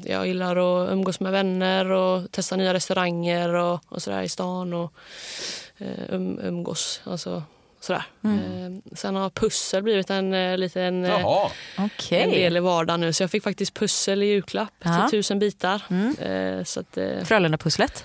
[0.05, 4.73] jag gillar att umgås med vänner och testa nya restauranger och, och sådär i stan
[4.75, 4.93] och
[6.09, 7.01] um, umgås.
[7.05, 7.43] Alltså,
[7.85, 8.03] sådär.
[8.25, 8.39] Mm.
[8.77, 11.27] Eh, sen har pussel blivit en eh, liten eh.
[11.79, 12.23] Okej.
[12.23, 13.13] en del i vardagen nu.
[13.13, 14.91] Så jag fick faktiskt pussel i julklapp Ja.
[14.95, 15.09] Mm.
[15.11, 15.83] till tusen bitar.
[16.65, 18.05] Så att, eh, Frölunda-pusslet.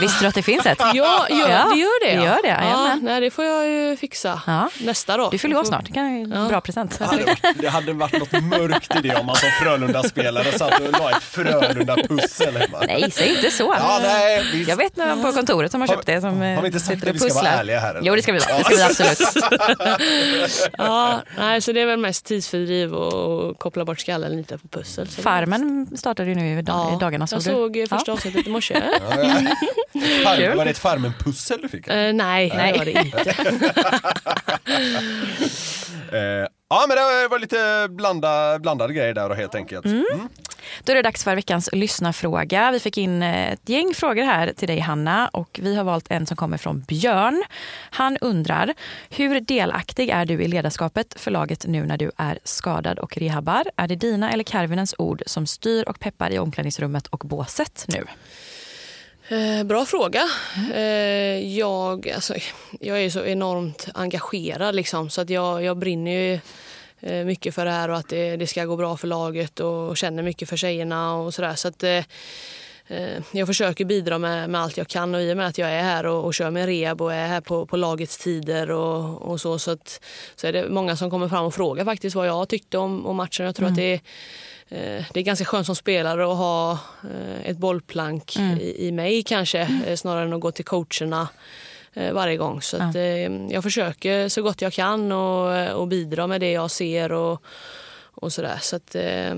[0.00, 0.78] Visste du att det finns ett?
[0.80, 2.06] Ja, gör, Ja, det gör det.
[2.06, 2.24] det ja.
[2.24, 4.68] gör det, ja, nej, det får jag ju fixa Ja.
[4.80, 5.30] nästa då.
[5.30, 5.86] Du fyller år snart.
[5.86, 6.98] Det kan ju en bra present.
[6.98, 10.80] Det hade, varit, det hade varit något mörkt i det om man som Frölunda-spelare satt
[10.80, 12.78] och la ett Frölunda-pussel hemma.
[12.86, 13.74] Nej, säg inte så.
[13.78, 14.68] Ja, nej, visst.
[14.68, 16.20] Jag vet några på kontoret som har Har- köpt det.
[16.20, 18.02] Som har vi inte sagt sitter att vi ska vara ärliga här, eller?
[18.08, 18.58] Jo, det ska vi vara.
[18.58, 20.70] Det ska vi absolut.
[20.78, 25.06] Ja, nej, så det är väl mest tidsfördriv och koppla bort skallen lite på pussel.
[25.16, 27.26] Det- Farmen startade ju nu i, dag, i dagarna.
[27.30, 27.44] jag du?
[27.44, 28.12] såg eh, första Ja.
[28.12, 28.82] avsnittet i morse.
[30.24, 31.88] Farm, var det ett Farmen-pussel du fick?
[31.88, 32.72] Eh, nej, Nej.
[32.72, 33.34] det var det inte.
[36.12, 39.86] Eh, ja, men det var lite blanda, blandade grejer där helt enkelt.
[39.86, 40.28] Mm.
[40.84, 42.70] Då är det dags för veckans lyssnarfråga.
[42.70, 46.10] Vi fick in eh, ett gäng frågor här till dig Hanna och vi har valt
[46.10, 47.44] en som kommer från Björn.
[47.90, 48.74] Han undrar,
[49.10, 53.64] hur delaktig är du i ledarskapet för laget nu när du är skadad och rehabbar?
[53.76, 58.04] Är det dina eller Karvinens ord som styr och peppar i omklädningsrummet och båset nu?
[59.28, 60.22] Eh, bra fråga.
[60.74, 62.34] Eh, jag, alltså,
[62.80, 66.40] jag är så enormt engagerad liksom, så att jag, jag brinner ju
[67.00, 69.96] eh, mycket för det här och att det, det ska gå bra för laget och
[69.96, 71.54] känner mycket för tjejerna och sådär.
[71.54, 72.04] Så att, eh,
[72.86, 75.70] eh, jag försöker bidra med, med allt jag kan och i och med att jag
[75.70, 79.22] är här och, och kör med rehab och är här på, på lagets tider och,
[79.22, 80.00] och så, så, att,
[80.36, 83.16] så är det många som kommer fram och frågar faktiskt vad jag tyckte om, om
[83.16, 83.46] matchen.
[83.46, 84.00] Jag tror att det är
[84.68, 86.72] Det är ganska skönt som spelare att ha
[87.04, 91.28] eh, ett bollplank i, i mig kanske eh, snarare än att gå till coacherna
[91.94, 92.62] eh, varje gång.
[92.62, 93.02] Så att, eh,
[93.50, 97.42] jag försöker så gott jag kan och, och bidra med det jag ser och,
[98.14, 98.58] och sådär.
[98.60, 99.34] Så att, eh,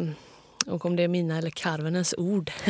[0.67, 2.51] och om det är mina eller Karvenens ord.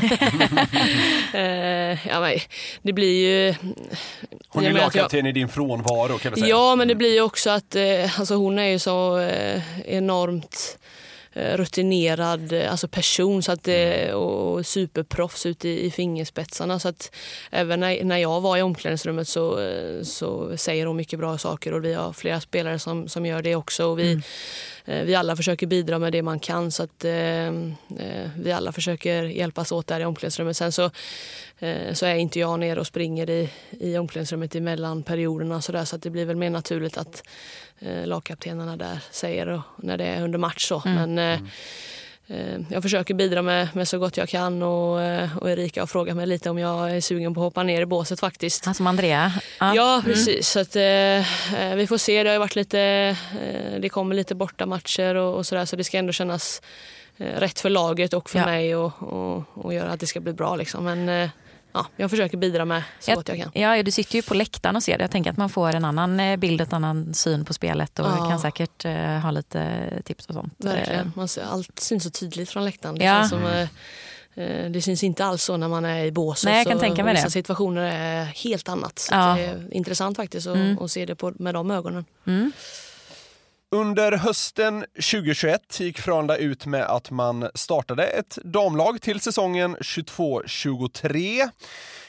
[1.35, 2.39] eh, ja, men,
[2.83, 3.55] det blir ju...
[4.49, 6.51] Hon är lagkapten i din frånvaro kan vi säga.
[6.51, 10.79] Ja, men det blir ju också att eh, alltså hon är ju så eh, enormt
[10.81, 11.08] eh,
[11.39, 16.79] rutinerad eh, alltså person så att, eh, och superproffs ute i, i fingerspetsarna.
[16.79, 17.15] Så att
[17.51, 21.75] även när, när jag var i omklädningsrummet så, eh, så säger hon mycket bra saker
[21.75, 23.87] och vi har flera spelare som, som gör det också.
[23.87, 24.19] Och vi, eh,
[24.89, 29.23] vi alla försöker bidra med det man kan så att eh, eh, vi alla försöker
[29.23, 30.57] hjälpas åt där i omklädningsrummet.
[30.57, 30.91] Sen så,
[31.59, 35.85] eh, så är inte jag nere och springer i, i omklädningsrummet emellan perioderna så, där,
[35.85, 37.23] så att det blir väl mer naturligt att
[37.79, 40.69] eh, lagkaptenerna där säger och, när det är under match.
[40.69, 40.83] Så.
[40.85, 41.41] Men, eh, eh,
[42.71, 46.17] jag försöker bidra med, med så gott jag kan och, eh, och Erika har frågat
[46.17, 48.77] mig lite om jag är sugen på att hoppa ner i båset faktiskt.
[48.77, 49.33] Som Andrea.
[49.61, 49.75] Ja.
[49.75, 50.49] Ja, precis.
[50.49, 50.83] Så att, eh,
[51.63, 52.23] eh, vi får se.
[52.23, 52.81] Det har varit lite,
[53.43, 56.63] eh, det kommer lite borta matcher och, och sådär så det ska ändå kännas
[57.19, 58.47] eh, rätt för laget och för Ja.
[58.47, 60.57] mig och, och, och göra att det ska bli bra.
[60.57, 60.85] Liksom.
[60.85, 61.29] Men eh,
[61.79, 63.51] ja, jag försöker bidra med så gott jag kan.
[63.55, 65.05] Ja, du sitter ju på läktaren och ser det.
[65.05, 68.07] Jag tänker att man får en annan eh, bild, en annan syn på spelet och
[68.07, 68.29] Ja.
[68.31, 70.55] kan säkert eh, ha lite tips och sånt.
[70.57, 71.13] Verkligen.
[71.17, 72.99] Man ser, allt syns så tydligt från läktaren.
[72.99, 73.29] Det, Ja.
[73.29, 73.61] som, eh,
[74.35, 76.45] eh, det syns inte alls så när man är i båset.
[76.45, 78.99] Nej, jag kan tänka mig vissa situationer är helt annat.
[78.99, 79.35] Så Ja.
[79.39, 80.89] det är intressant faktiskt att, Mm.
[80.89, 82.05] se det på, med de ögonen.
[83.71, 91.51] Under hösten 2021 gick Frölunda ut med att man startade ett damlag till säsongen 22-23.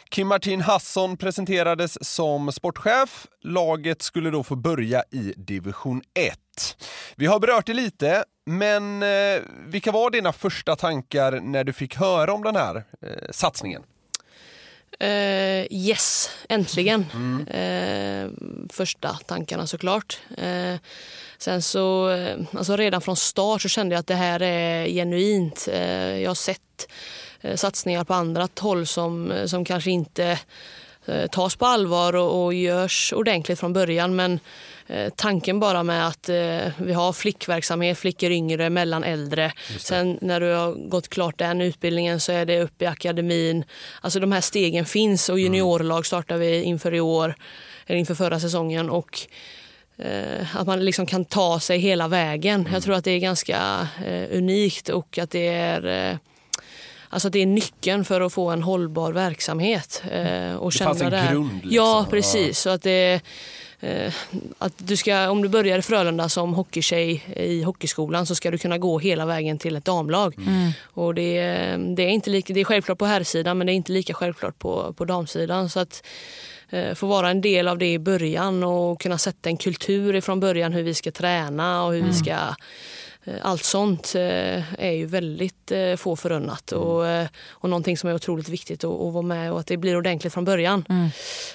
[0.10, 3.28] Kim Martin Hasson presenterades som sportchef.
[3.44, 6.38] Laget skulle då få börja i division 1.
[7.16, 11.96] Vi har berört det lite, men eh, vilka var dina första tankar när du fick
[11.96, 13.84] höra om den här eh, satsningen?
[15.04, 17.06] Uh, yes, äntligen.
[17.48, 18.30] Eh,
[18.70, 20.20] första tankarna såklart.
[20.44, 20.76] Uh,
[21.38, 25.68] sen så, eh, alltså redan från start så kände jag att det här är genuint.
[26.22, 26.88] Jag har sett
[27.56, 30.40] satsningar på andra håll som, som kanske inte
[31.32, 34.16] tas på allvar och, och görs ordentligt från början.
[34.16, 34.40] Men
[35.16, 39.52] tanken bara med att eh, vi har flickverksamhet, flickor yngre, mellan äldre.
[39.78, 43.64] Sen när du har gått klart den utbildningen så är det upp i akademin.
[44.02, 47.36] Alltså de här stegen finns och juniorlag startar vi inför i år,
[47.88, 48.90] eller inför förra säsongen.
[48.90, 49.20] Och
[49.98, 52.70] eh, att man liksom kan ta sig hela vägen.
[52.74, 56.18] Jag tror att det är ganska eh, unikt och att det är eh,
[57.12, 60.04] Alltså att det är nyckeln för att få en hållbar verksamhet.
[60.12, 61.32] Eh, och Det känna fanns en det här.
[61.32, 61.72] grund, liksom.
[61.72, 62.60] Ja, precis.
[62.60, 63.22] Så att det, eh,
[64.58, 68.58] att du ska, om du börjar i Frölunda som hockeytjej i hockeyskolan så ska du
[68.58, 70.36] kunna gå hela vägen till ett damlag.
[70.84, 71.42] Och det,
[71.96, 74.60] det, är inte lika, det är självklart på herrsidan men det är inte lika självklart
[74.60, 75.70] på, på damsidan.
[75.70, 76.04] Så att
[76.70, 80.40] eh, få vara en del av det i början och kunna sätta en kultur ifrån
[80.40, 83.09] början hur vi ska träna och hur vi ska Eh,
[83.42, 86.72] Allt sånt eh, är ju väldigt eh, få förunnat.
[86.72, 89.78] Och, eh, och någonting som är otroligt viktigt att, att vara med och att det
[89.78, 90.86] blir ordentligt från början.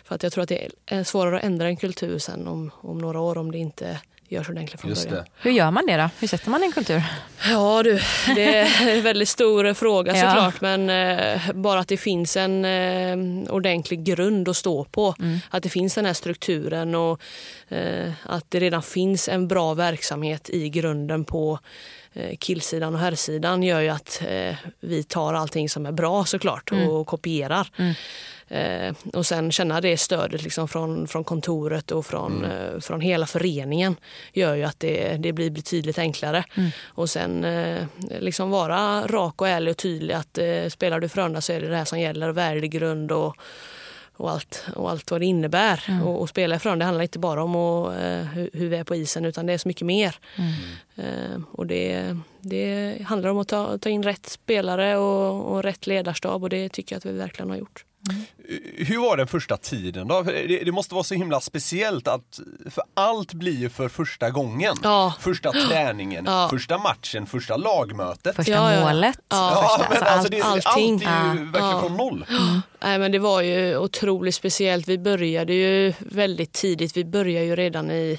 [0.04, 2.98] För att jag tror att det är svårare att ändra en kultur sen om, om
[2.98, 5.24] några år om det inte görs ordentligt från Just början.
[5.24, 5.30] det.
[5.48, 6.10] Hur gör man det då?
[6.20, 7.02] Hur sätter man en kultur?
[7.50, 8.00] Ja du,
[8.34, 10.30] det är en väldigt stor fråga Ja.
[10.30, 15.14] såklart men eh, bara att det finns en eh, ordentlig grund att stå på.
[15.50, 17.20] Att det finns den här strukturen och
[17.68, 21.58] eh, att det redan finns en bra verksamhet i grunden på
[22.38, 27.06] killsidan och herrsidan gör ju att eh, vi tar allting som är bra såklart och
[27.06, 27.68] kopierar.
[28.48, 33.26] Eh, och sen känna det stödet liksom från, från kontoret och från, eh, från hela
[33.26, 33.96] föreningen
[34.32, 36.44] gör ju att det, det blir betydligt enklare.
[36.84, 37.84] Och sen eh,
[38.20, 41.68] liksom vara rak och ärlig och tydlig att eh, spelar du Frölunda så är det
[41.68, 43.36] det här som gäller, värdegrund och,
[44.16, 45.84] och, allt, och allt vad det innebär.
[46.04, 48.84] Och, och spela i Frölunda handlar inte bara om att, eh, hur, hur vi är
[48.84, 50.16] på isen utan det är så mycket mer.
[50.96, 55.86] Eh, och det, det handlar om att ta, ta in rätt spelare och, och rätt
[55.86, 57.84] ledarstab och det tycker jag att vi verkligen har gjort.
[58.76, 60.22] Hur var den första tiden då?
[60.22, 62.40] Det, det måste vara så himla speciellt att,
[62.70, 64.76] för allt blir ju för första gången.
[64.82, 65.14] Ja.
[65.20, 66.48] Första träningen, Ja.
[66.50, 68.36] första matchen, första lagmötet.
[68.36, 69.18] Första Ja, målet?
[69.28, 69.50] Ja.
[69.50, 70.64] Ja, Första, men alltså alltså, allt.
[70.64, 71.02] det, allting.
[71.06, 71.80] allt är ju verkligen Ja.
[71.80, 72.26] från noll.
[72.82, 74.88] Nej, men det var ju otroligt speciellt.
[74.88, 76.96] Vi började ju väldigt tidigt.
[76.96, 78.18] Vi började ju redan i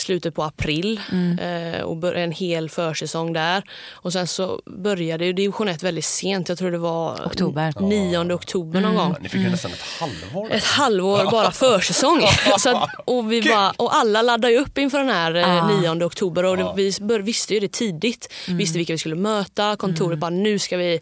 [0.00, 1.00] slutet på april
[1.40, 3.62] eh, och en hel försäsong där.
[3.92, 6.48] Och sen så började ju division 1 väldigt sent.
[6.48, 7.72] Jag tror det var Oktober.
[7.80, 9.14] 9 oktober någon gång.
[9.20, 10.52] Ni fick ju nästan ett halvår.
[10.52, 12.20] Ett halvår bara försäsong.
[12.58, 15.70] Så att, och, vi bara, och alla laddade ju upp inför den här Ah.
[15.72, 18.32] eh, 9 oktober och det, vi bör, visste ju det tidigt.
[18.48, 19.76] Visste vilka vi skulle möta.
[19.76, 21.00] Kontoret bara nu ska vi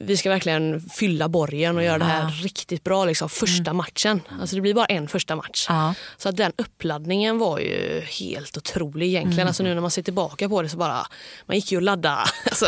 [0.00, 3.04] vi ska verkligen fylla borgen och göra det här riktigt bra.
[3.04, 4.20] Liksom, första matchen.
[4.40, 5.68] Alltså det blir bara en första match.
[6.16, 9.46] Så att den uppladdningen var ju helt otrolig egentligen.
[9.48, 11.06] Alltså nu när man ser tillbaka på det så bara,
[11.46, 12.66] man gick ju och laddade alltså,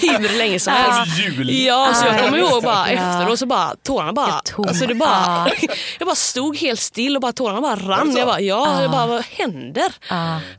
[0.00, 1.18] hur länge som helst.
[1.18, 1.64] Jul.
[1.64, 5.48] Ja, så jag Ja, kommer ihåg bara efteråt så bara tårarna bara, alltså det bara
[5.60, 5.68] Ja.
[5.98, 8.14] jag bara stod helt still och bara tårarna bara rann.
[8.16, 9.92] Jag bara, ja, jag bara, vad händer?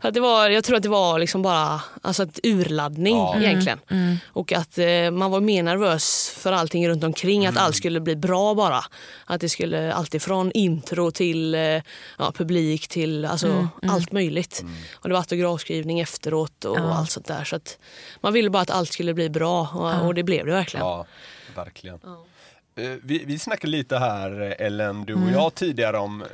[0.02, 3.36] För att det var, jag tror att det var liksom bara alltså ett urladdning Ja.
[3.38, 3.80] egentligen.
[4.34, 5.95] Och att eh, man var mer nervös
[6.38, 7.46] för allting runt omkring.
[7.46, 8.84] Att allt skulle bli bra bara.
[9.26, 11.82] Att det skulle allt ifrån intro till eh,
[12.18, 14.66] ja, publik till alltså, allt möjligt.
[14.94, 17.44] Och det var autografskrivning efteråt och allt sånt där.
[17.44, 17.80] Så att
[18.22, 20.86] man ville bara att allt skulle bli bra och, och det blev det verkligen.
[20.86, 21.06] Ja,
[21.56, 22.00] verkligen.
[22.04, 22.35] Eh,
[23.04, 25.34] Vi, vi snackade lite här, eh, Ellen, du och Mm.
[25.34, 26.28] jag tidigare om eh,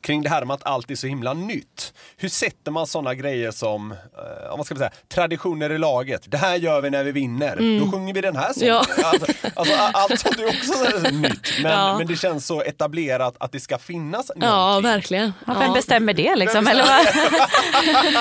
[0.00, 1.92] kring det här med att allt är så himla nytt.
[2.16, 6.22] Hur sätter man sådana grejer som, eh, om man ska säga, traditioner i laget?
[6.26, 7.80] Det här gör vi när vi vinner.
[7.80, 8.70] Då sjunger vi den här sången.
[8.74, 8.84] Mm.
[8.98, 9.04] Ja.
[9.04, 11.48] Alltså, alltså, allt sånt är också så nytt.
[11.62, 11.98] Men, Ja.
[11.98, 14.90] men det känns så etablerat att det ska finnas Ja, någonting.
[14.90, 15.32] verkligen.
[15.46, 15.72] Ja, Vem Ja.
[15.74, 16.66] bestämmer det liksom?
[16.66, 17.06] Eller vad?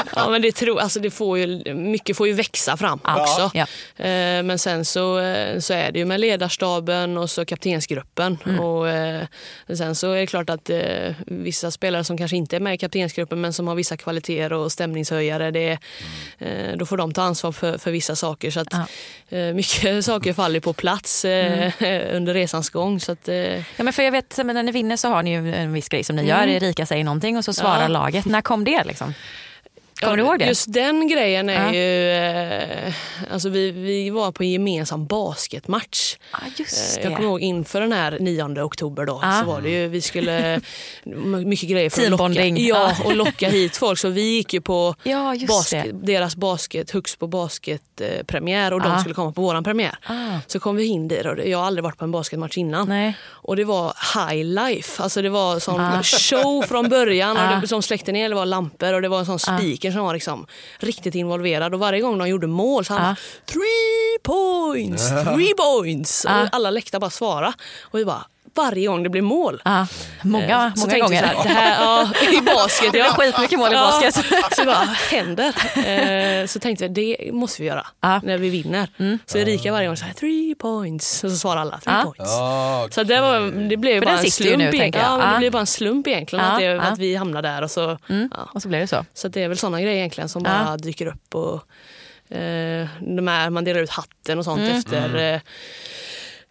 [0.16, 3.52] Ja, men det tror, alltså det får ju, mycket får ju växa fram också.
[3.54, 3.66] Ja.
[4.06, 8.38] Eh, Men sen så, eh, så är det ju med ledarstaben och så kaptensgruppen.
[8.60, 9.26] Och, eh,
[9.74, 12.78] sen så är det klart att eh, vissa spelare som kanske inte är med i
[12.78, 15.78] kaptensgruppen men som har vissa kvaliteter och stämningshöjare, det,
[16.38, 18.52] eh, då får de ta ansvar för, för vissa saker.
[18.52, 18.74] Så att,
[19.30, 21.72] eh, mycket saker faller på plats eh,
[22.16, 23.00] under resans gång.
[23.00, 23.36] Så att, eh,
[23.78, 25.90] Ja, men för jag vet, men när ni vinner så har ni ju en viss
[25.90, 26.48] grej som ni gör.
[26.48, 27.92] Erika säger någonting och så svarar Mm.
[27.92, 28.00] Ja.
[28.00, 28.26] laget.
[28.26, 28.84] När kom det?
[28.84, 29.14] Liksom?
[30.00, 30.46] Kommer du ihåg det?
[30.46, 31.74] Just den grejen är Ja.
[31.74, 32.12] ju...
[32.88, 32.94] Eh,
[33.34, 36.16] alltså vi, vi var på en gemensam basketmatch.
[36.32, 39.40] Ja, just Eh, Jag kommer ihåg inför den här 9 oktober då Ja.
[39.42, 40.62] så var det ju, vi skulle,
[41.46, 43.06] mycket grejer för att locka, ja, Ja.
[43.06, 44.00] och locka hit folk.
[44.00, 48.82] Så vi gick ju på Ja, basket, deras basket, Hux på basket eh, premiär och
[48.82, 49.00] de Ja.
[49.00, 49.98] skulle komma på våran premiär.
[50.08, 50.14] Ah.
[50.48, 52.88] Så kom vi in där och jag har aldrig varit på en basketmatch innan.
[52.90, 53.14] Nej.
[53.28, 53.94] Och det var
[54.30, 55.04] high life.
[55.04, 57.38] Alltså det var sån show från början.
[57.38, 57.60] Och Ah.
[57.62, 60.14] det, som släckte ner det var lampor och det var en sån speaker som var
[60.14, 60.46] liksom
[60.80, 61.74] riktigt involverad.
[61.74, 63.06] Och varje gång de gjorde mål så han Ah.
[63.06, 63.16] bara
[63.46, 66.26] three points, three points.
[66.26, 66.42] Ah.
[66.42, 67.54] Och alla läktare bara svara.
[67.82, 68.26] Och vi bara
[68.56, 69.62] varje gång det blir mål.
[69.66, 69.88] Ja,
[70.22, 71.24] många, Eh, så många gånger.
[71.24, 72.92] jag Så här, det här, ja, I basket.
[72.92, 73.14] Det ja.
[73.18, 74.16] blir skitmycket mål i basket.
[74.56, 75.48] Så vad händer?
[76.42, 78.22] Eh, så tänkte vi det måste vi göra Ja.
[78.24, 78.90] när vi vinner.
[79.26, 81.24] Så Erika varje gång så här, three points.
[81.24, 82.04] Och så svarar alla three Ja.
[82.04, 82.32] points.
[82.34, 83.40] Ja, Så det, var,
[83.70, 84.58] det blev För bara en slump.
[84.58, 84.96] nu, jag.
[84.96, 85.34] Ja, men Ja.
[85.34, 86.82] det blev bara en slump egentligen Ja, att, det, ja.
[86.82, 87.62] att vi hamnade där.
[87.62, 88.50] Och så, ja.
[88.54, 89.06] Och så blev det så.
[89.14, 90.64] så det är väl såna grejer egentligen som Ja.
[90.66, 91.36] bara dyker upp.
[91.36, 91.54] Och,
[92.38, 94.78] eh, de här, man delar ut hatten och sånt Mm.
[94.78, 95.42] efter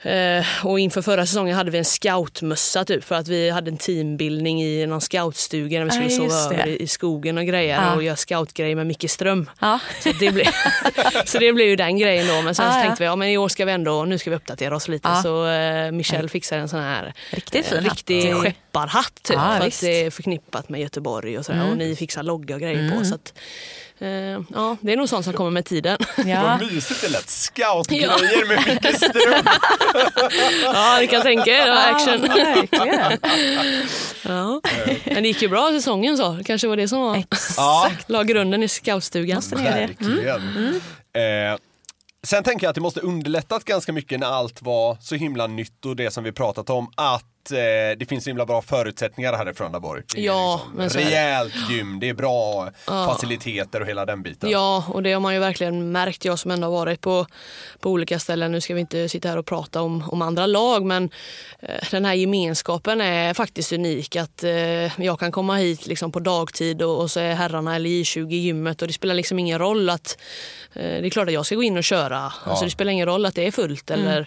[0.03, 3.77] eh, och inför förra säsongen hade vi en scoutmössa typ för att vi hade en
[3.77, 7.45] teambildning i någon scoutstuga när vi Ja, skulle just sova över i, i skogen och
[7.45, 7.95] grejer Ja.
[7.95, 9.51] och göra scoutgrejer med Micke Ström.
[9.61, 9.79] Ja.
[10.01, 10.45] Så det, blev,
[11.25, 12.43] så det blev ju den grejen då.
[12.43, 12.83] Men sen Ja, så ja.
[12.83, 15.09] tänkte vi ja, men i år ska vi ändå, nu ska vi uppdatera oss lite.
[15.09, 15.23] Ja.
[15.23, 17.93] Så eh, Michelle fixade en sån här Riktigt fin eh, hatt.
[17.93, 18.41] riktig Ja.
[18.41, 19.37] skepparhatt typ.
[19.37, 19.83] Ja, för visst.
[19.83, 21.59] att det är förknippat med Göteborg och sådär.
[21.59, 21.71] Mm.
[21.71, 23.05] Och ni fixar logga och grejer på.
[23.05, 23.33] Så att,
[24.55, 25.99] ja, det är nog sånt som kommer med tiden.
[26.27, 26.43] Ja.
[26.43, 27.29] Vad mysigt det lät.
[27.31, 29.45] Scoutgrejer med Micke Ström.
[30.75, 31.71] ja, ni kan tänka er.
[31.71, 32.31] action.
[32.37, 33.19] Ja, verkligen.
[34.23, 34.61] Ja.
[35.05, 36.39] Men det gick ju bra säsongen så.
[36.45, 37.25] Kanske var det som var,
[37.57, 39.43] Ja, la grunden i scoutstugan.
[39.51, 40.81] verkligen.
[41.17, 41.59] Eh,
[42.27, 45.85] sen tänker jag att det måste underlättat ganska mycket när allt var så himla nytt
[45.87, 47.59] och det som vi pratat om att eh,
[47.99, 50.03] det finns så himla bra förutsättningar här i Frölundaborg.
[50.17, 51.11] Ja, liksom men så är det.
[51.11, 54.51] Rejält gym, det är bra faciliteter och hela den biten.
[54.51, 56.25] Ja, och det har man ju verkligen märkt.
[56.25, 57.27] Jag som ändå har varit på,
[57.81, 58.53] på olika ställen.
[58.53, 61.11] Nu ska vi inte sitta här och prata om, om andra lag, men
[61.61, 64.17] eh, den här gemenskapen är faktiskt unik.
[64.17, 67.91] Att eh, jag kan komma hit liksom på dagtid och, och så är herrarna eller
[67.91, 70.19] J20 i gymmet och det spelar liksom ingen roll att
[70.73, 72.33] eh, det är klart att jag ska gå in och köra.
[72.45, 74.27] Alltså, det spelar ingen roll att det är fullt eller eh,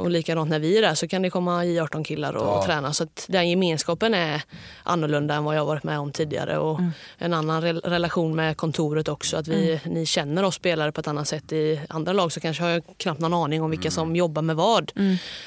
[0.00, 2.92] och likadant när vi är där så kan det komma J18 killar och, och träna.
[2.92, 4.42] Så att den gemenskapen är
[4.82, 6.58] annorlunda än vad jag varit med om tidigare.
[6.58, 6.80] Och
[7.18, 9.36] En annan rel- relation med kontoret också.
[9.36, 11.52] Att vi, ni känner oss spelare på ett annat sätt.
[11.52, 14.56] I andra lag så kanske har jag knappt någon aning om vilka som jobbar med
[14.56, 14.92] vad.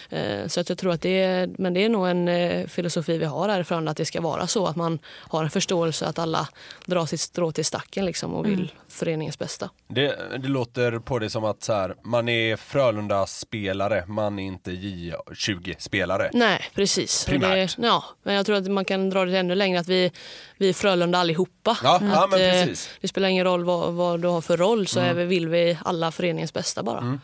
[0.10, 3.18] Eh, Så att jag tror att det är, men det är nog en eh, filosofi
[3.18, 4.66] vi har här Frölunda att det ska vara så.
[4.68, 6.48] Att man har en förståelse att alla
[6.86, 9.70] drar sitt strå till stacken liksom och vill föreningens bästa.
[9.88, 14.72] Det, det låter på det som att så här, man är Frölunda-spelare, man är inte
[14.72, 16.30] J20-spelare.
[16.34, 17.26] Nej, precis.
[17.26, 17.78] Primärt.
[17.78, 19.80] Det, ja, men jag tror att man kan dra det ännu längre.
[19.80, 20.12] Att vi,
[20.58, 21.78] vi är Frölunda allihopa.
[21.84, 22.90] Ja, att, ja, men eh, precis.
[23.02, 25.78] det spelar ingen roll vad, vad du har för roll så är vi, vill vi
[25.86, 27.00] alla föreningens bästa bara.
[27.00, 27.20] Mm.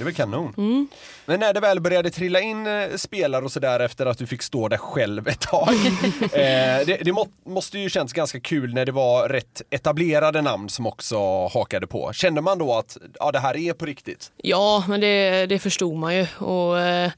[0.00, 0.54] Det är väl kanon.
[0.56, 0.88] Mm.
[1.26, 4.42] Men när det väl började trilla in eh, spelare och sådär efter att du fick
[4.42, 5.74] stå där själv ett tag.
[6.22, 10.68] eh, det det må, måste ju känns ganska kul när det var rätt etablerade namn
[10.68, 12.12] som också hakade på.
[12.12, 14.32] Kände man då att ja, det här är på riktigt?
[14.36, 16.26] Ja, men det, det förstod man ju.
[16.38, 17.10] Och, eh,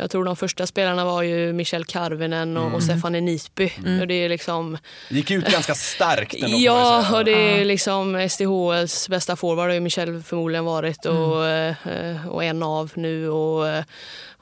[0.00, 3.72] jag tror de första spelarna var ju Michel Karvinen och, och Stefanie Nisby.
[4.00, 4.78] Och det är liksom,
[5.08, 9.80] Gick ut ganska starkt ändå, Ja, och det är liksom SDHLs bästa forward har ju
[9.80, 13.84] Michel förmodligen varit och, eh, och en av nu och,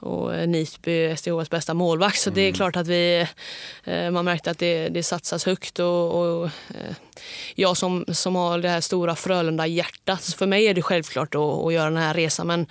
[0.01, 2.19] och Nisby SDHLs bästa målvakt.
[2.19, 3.27] Så det är klart att vi,
[3.85, 6.95] eh, man märkte att det, det satsas högt och, och eh,
[7.55, 11.73] jag som, som har det här stora Frölunda-hjärtat, för mig är det självklart att, att
[11.73, 12.47] göra den här resan.
[12.47, 12.67] Men,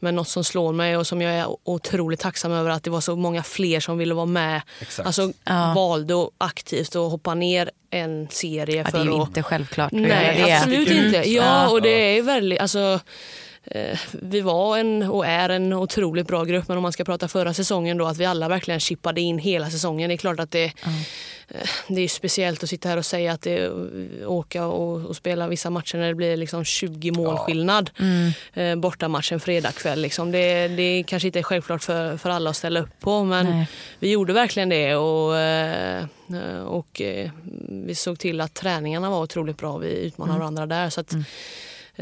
[0.00, 3.00] men något som slår mig och som jag är otroligt tacksam över att det var
[3.00, 4.62] så många fler som ville vara med.
[4.80, 5.06] Exakt.
[5.06, 5.72] Alltså Ja.
[5.76, 9.28] valde aktivt att hoppa ner en serie Ja, för det är ju att...
[9.28, 10.52] inte självklart Nej, det.
[10.56, 11.04] absolut Mm.
[11.06, 11.18] inte.
[11.30, 11.68] Ja, Ja.
[11.70, 12.60] och det är väldigt...
[12.60, 13.00] Alltså,
[13.64, 17.28] eh, vi var en och är en otroligt bra grupp men om man ska prata
[17.28, 20.08] förra säsongen då att vi alla verkligen chippade in hela säsongen.
[20.08, 20.72] Det är klart att det, eh,
[21.88, 23.70] det är speciellt att sitta här och säga att det,
[24.26, 27.90] åka och, och spela vissa matcher när det blir liksom 20 målskillnad
[28.54, 30.00] eh, bortamatchen fredagkväll.
[30.00, 30.32] Liksom.
[30.32, 33.68] Det, det kanske inte är självklart för, för alla att ställa upp på men Nej.
[33.98, 36.04] vi gjorde verkligen det och, eh,
[36.66, 37.30] och eh,
[37.68, 39.78] vi såg till att träningarna var otroligt bra.
[39.78, 40.90] Vi utmanade varandra där.
[40.90, 41.20] Så att, eh,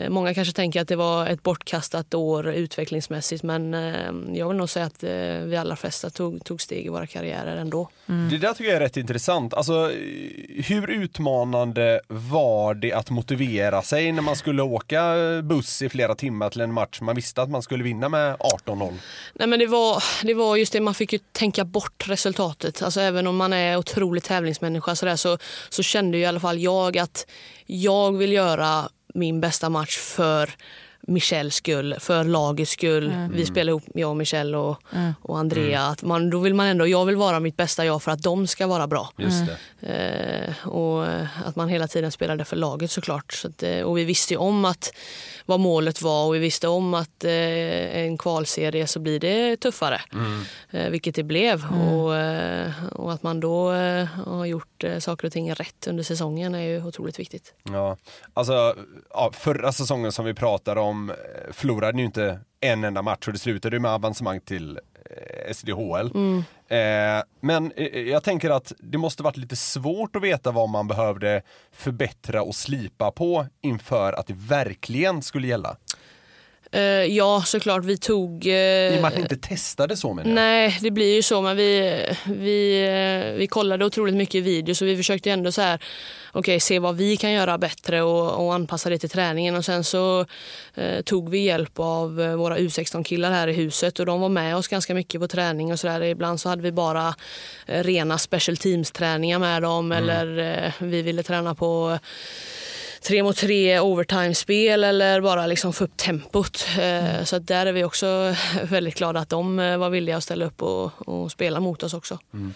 [0.09, 4.71] många kanske tänker att det var ett bortkastat år utvecklingsmässigt men eh, jag vill nog
[4.71, 5.11] säga att eh,
[5.45, 7.89] vi allra flesta tog, tog steg i våra karriärer ändå.
[8.07, 9.55] Det där tycker jag är rätt intressant.
[9.55, 9.91] Alltså,
[10.65, 16.51] hur utmanande var det att motivera sig när man skulle åka buss i flera timmar
[16.51, 18.95] till en match man visste att man skulle vinna med 18-0?
[19.35, 22.83] Nej, men det, var, det var just det, man fick ju tänka bort resultatet.
[22.83, 25.39] Alltså, även om man är otrolig tävlingsmänniska så, där, så,
[25.69, 27.27] så kände ju i alla fall jag att
[27.67, 30.51] jag vill göra min bästa match för
[31.07, 33.13] Michels skull, för lagets skull.
[33.33, 34.83] Vi spelar ihop, jag och Michel och,
[35.23, 35.83] och Andrea.
[35.83, 38.47] Att man, då vill man ändå, jag vill vara mitt bästa jag för att de
[38.47, 39.11] ska vara bra.
[39.17, 39.45] Just
[39.81, 39.89] det.
[39.89, 41.07] Eh, och
[41.47, 43.33] att man hela tiden spelade för laget såklart.
[43.33, 44.93] Så att, eh, och vi visste ju om att
[45.51, 50.01] vad målet var och vi visste om att eh, en kvalserie så blir det tuffare.
[50.71, 51.65] Eh, vilket det blev.
[51.73, 56.03] Och, eh, och att man då eh, har gjort eh, saker och ting rätt under
[56.05, 57.55] säsongen är ju otroligt viktigt.
[57.63, 57.97] Ja,
[58.35, 58.75] alltså
[59.11, 61.13] ja, förra säsongen som vi pratar om
[61.51, 64.79] förlorade ni ju inte en enda match och det slutade ju med avancemang till
[65.17, 66.11] eh, SDHL.
[66.69, 70.89] Eh, men eh, jag tänker att det måste varit lite svårt att veta vad man
[70.89, 71.43] behövde
[71.73, 75.77] förbättra och slipa på inför att det verkligen skulle gälla.
[76.73, 77.85] Eh, ja, såklart.
[77.85, 78.47] Vi tog...
[78.47, 80.35] eh, I och med att ni inte testade så menar jag.
[80.35, 81.41] Nej, det blir ju så.
[81.41, 85.83] Men vi, vi, eh, vi kollade otroligt mycket video så vi försökte ändå så här,
[86.33, 89.57] okej, se vad vi kan göra bättre och, och anpassa det till träningen.
[89.57, 90.27] Och sen så
[90.75, 94.57] eh, tog vi hjälp av eh, våra U16-killar här i huset och de var med
[94.57, 96.03] oss ganska mycket på träning och så där.
[96.03, 97.15] Ibland så hade vi bara
[97.67, 101.99] rena special teams-träningar med dem eller eh, vi ville träna på
[103.03, 106.67] tre mot tre overtime-spel eller bara liksom få upp tempot.
[106.79, 107.27] Mm.
[107.27, 110.63] Så där är vi också väldigt glada att de eh, var villiga att ställa upp
[110.63, 112.19] och, och spela mot oss också.
[112.35, 112.55] Mm.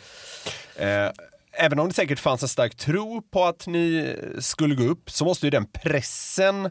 [0.76, 1.12] Eh,
[1.53, 5.24] även om det säkert fanns en stark tro på att ni skulle gå upp så
[5.24, 6.70] måste ju den pressen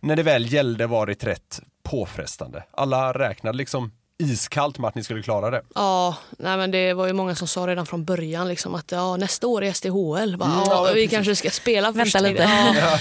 [0.00, 2.64] när det väl gällde varit rätt påfrestande.
[2.70, 3.92] Alla räknade liksom
[4.30, 5.62] iskallt med att ni skulle klara det.
[5.74, 9.16] Ja, nej men det var ju många som sa redan från början liksom att ja,
[9.16, 10.36] nästa år är SDHL.
[10.36, 11.10] Bara, Mm, ja, vi precis.
[11.10, 12.14] kanske ska spela först.
[12.14, 12.42] Vänta lite.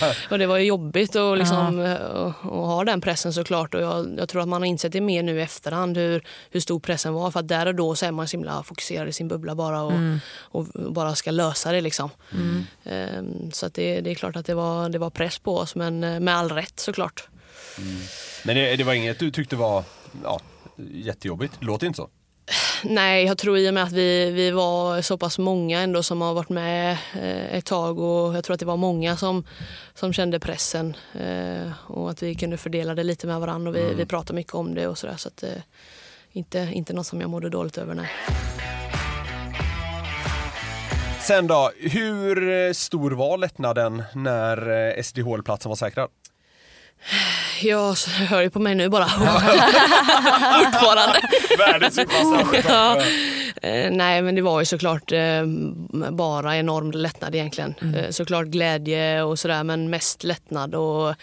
[0.01, 0.13] Ja.
[0.31, 3.73] Och det var ju jobbigt att liksom, eh, att- att ha den pressen såklart.
[3.73, 6.59] Och jag, jag tror att man har insett det mer nu i efterhand hur, hur
[6.59, 7.31] stor pressen var.
[7.31, 9.81] För att där och då så är man så himla fokuserad i sin bubbla bara
[9.83, 9.93] och,
[10.41, 11.81] och bara ska lösa det.
[11.81, 12.09] Liksom.
[12.85, 15.75] Ehm, Så att det, det är klart att det var, det var press på oss,
[15.75, 17.27] men eh, med all rätt såklart.
[18.43, 19.83] Men det, det var inget du tyckte var
[20.23, 20.39] ja,
[20.91, 21.53] jättejobbigt?
[21.59, 22.09] Låter inte så.
[22.83, 26.21] Nej, jag tror i och med att vi, vi var så pass många ändå som
[26.21, 29.43] har varit med eh, ett tag och jag tror att det var många som,
[29.93, 33.93] som kände pressen eh, och att vi kunde fördela det lite med varandra och vi,
[33.93, 35.49] vi pratade mycket om det och sådär så att eh,
[36.31, 38.09] inte, inte något som jag mådde dåligt över, nej.
[41.21, 46.09] Sen då, hur stor var lättnaden när SDHL-platsen var säkrad?
[47.63, 47.95] Jag
[48.29, 49.07] hör ju på mig nu bara.
[50.63, 51.21] Fortfarande.
[51.57, 51.99] Världens
[52.67, 53.01] ja.
[53.61, 55.45] Eh, nej, men det var ju såklart eh,
[56.11, 57.75] bara enorm lättnad egentligen.
[57.95, 60.75] Eh, såklart glädje och sådär, men mest lättnad.
[60.75, 61.15] Och,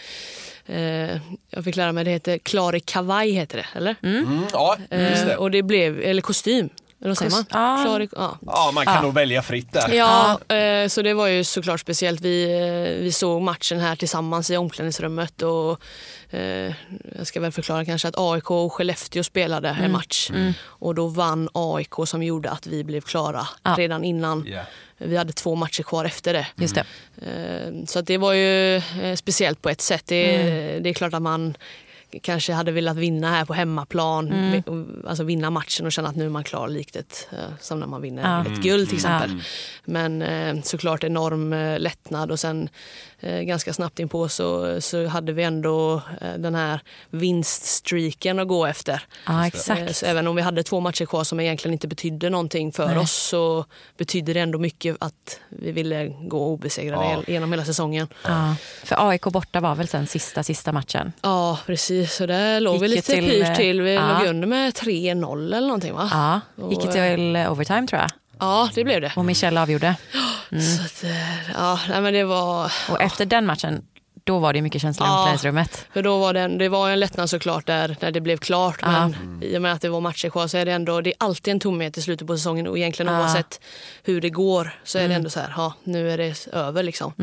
[1.49, 3.95] jag fick lära mig det heter Klari kavaj, heter det, eller?
[4.03, 5.35] Mm, ja, just det.
[5.37, 6.69] och det blev, eller kostym,
[7.01, 7.45] eller vad säger man?
[7.49, 7.83] ja.
[7.83, 8.37] Klari, ja.
[8.45, 9.93] Ja, man kan nog välja fritt där.
[9.93, 12.21] Ja, eh, så det var ju såklart speciellt.
[12.21, 15.81] Vi, eh, vi såg matchen här tillsammans i omklädningsrummet och
[16.33, 16.73] eh,
[17.17, 20.31] jag ska väl förklara kanske att AIK och Skellefteå spelade en match
[20.63, 23.47] och då vann AIK som gjorde att vi blev klara
[23.77, 24.45] redan innan.
[24.47, 24.61] Ja.
[24.97, 26.47] Vi hade två matcher kvar efter det.
[26.55, 26.85] Just det.
[27.27, 30.03] Eh, Så att det var ju eh, speciellt på ett sätt.
[30.05, 31.57] Det, det är klart att man
[32.21, 34.29] kanske hade velat vinna här på hemmaplan.
[34.51, 34.63] Vi-
[35.07, 37.87] Alltså vinna matchen och känna att nu är man klar likt ett, eh, som när
[37.87, 38.51] man vinner Ja.
[38.53, 39.41] ett guld till exempel.
[39.85, 42.69] Men eh, såklart enorm eh, lättnad och sen
[43.21, 49.01] ganska snabbt inpå så, så hade vi ändå eh, den här vinststreaken att gå efter.
[49.27, 49.95] Ja, Eh, exakt.
[49.95, 52.97] Så även om vi hade två matcher kvar som egentligen inte betydde någonting för Nej.
[52.97, 53.65] oss så
[53.97, 57.23] betydde det ändå mycket att vi ville gå obesegrade Ja.
[57.27, 58.07] genom hela säsongen.
[58.25, 58.55] Ja.
[58.83, 61.13] För AIK borta var väl sen sista, sista matchen?
[61.21, 62.13] Ja, precis.
[62.13, 63.81] Så där låg vi Gick ju lite till, pyrt till.
[63.81, 64.19] Vi ja.
[64.19, 66.09] låg under med 3-0 eller någonting va?
[66.11, 68.09] Ja, gick till overtime tror jag.
[68.39, 69.11] Ja, det blev det.
[69.15, 69.95] Och Michel avgjorde.
[70.49, 72.71] Så att, eh, ja, nej, men det var...
[72.89, 73.81] Och efter den matchen,
[74.23, 75.17] då var det mycket känslor i Ja.
[75.19, 75.85] omklädningsrummet.
[75.93, 78.79] För då var det, en, det var en lättnad såklart där när det blev klart.
[78.81, 78.91] Ja.
[78.91, 81.15] Men i och med att det var matcher kvar så är det ändå det är
[81.17, 82.67] alltid en tomhet i slutet på säsongen.
[82.67, 83.19] Och egentligen Ja.
[83.19, 83.61] oavsett
[84.03, 87.13] hur det går så är det ändå så här, ja, nu är det över liksom.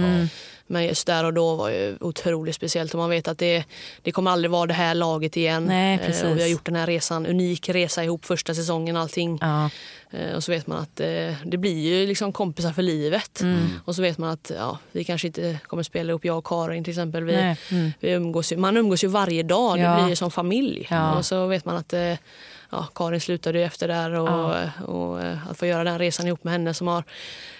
[0.66, 3.64] Men just där och då var ju otroligt speciellt och man vet att det,
[4.02, 5.64] det kommer aldrig vara det här laget igen.
[5.64, 6.24] Nej, Eh, precis.
[6.24, 9.38] Och vi har gjort den här resan, unik resa ihop första säsongen allting.
[9.40, 9.70] Ja.
[10.10, 13.40] Eh, Och så vet man att eh, det blir ju liksom kompisar för livet.
[13.40, 13.80] Mm.
[13.84, 16.84] Och så vet man att ja, vi kanske inte kommer spela ihop, jag och Karin
[16.84, 17.24] till exempel.
[17.24, 17.34] Vi,
[17.70, 17.92] mm.
[18.00, 19.90] vi umgås ju, man umgås ju varje dag, Ja.
[19.90, 20.86] det blir ju som familj.
[20.90, 21.14] Ja.
[21.18, 22.14] Och så vet man att eh,
[22.70, 24.70] ja, Karin slutade ju efter där och, Ja.
[24.86, 27.04] och eh, att få göra den resan ihop med henne som har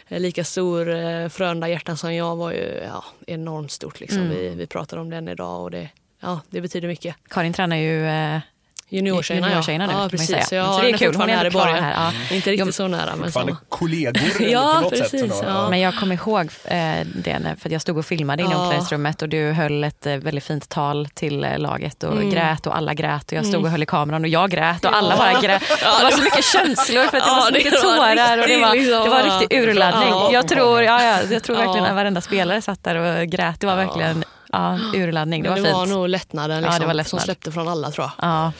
[0.08, 4.00] eh, lika stor eh, Frölunda hjärtan som jag var ju ja, enormt stort.
[4.00, 4.18] Liksom.
[4.18, 4.30] Mm.
[4.30, 5.88] Vi, vi pratar om den idag och det,
[6.20, 7.16] ja, det betyder mycket.
[7.28, 8.40] Karin tränar ju eh,
[8.88, 9.96] Juniortjejerna, juniortjejerna nu, ja.
[9.96, 10.26] kan ja precis.
[10.30, 10.44] säga.
[10.44, 11.84] Så jag Så har det är henne kul, hon fortfarande är här i borgen.
[11.84, 12.34] här, ja.
[12.36, 13.56] Inte riktigt så nära men samma.
[13.68, 15.42] kollegor Ja, på något precis, sätt.
[15.46, 15.70] ja.
[15.70, 18.54] Men jag kommer ihåg eh, det när- för att jag stod och filmade inne i
[18.54, 18.60] Ja.
[18.60, 22.30] omklädningsrummet och du höll ett eh, väldigt fint tal till eh, laget och Mm.
[22.30, 24.96] grät och alla grät och jag stod och höll i kameran och jag grät och
[24.96, 25.62] alla bara grät.
[25.98, 28.72] Det var så mycket känslor för att det var så mycket tårar och det var,
[28.72, 30.08] riktigt, det var liksom, riktig urladdning.
[30.08, 30.30] ja.
[30.32, 33.60] Jag tror, ja, ja, jag tror verkligen att varenda spelare satt där och grät.
[33.60, 34.24] Det var verkligen
[34.56, 35.42] ja, urladdning.
[35.42, 35.94] Det var det var fint.
[35.94, 37.22] nog lättnaden Ja, liksom, det var som lättnad.
[37.22, 38.28] släppte från alla tror jag.
[38.30, 38.52] Ja.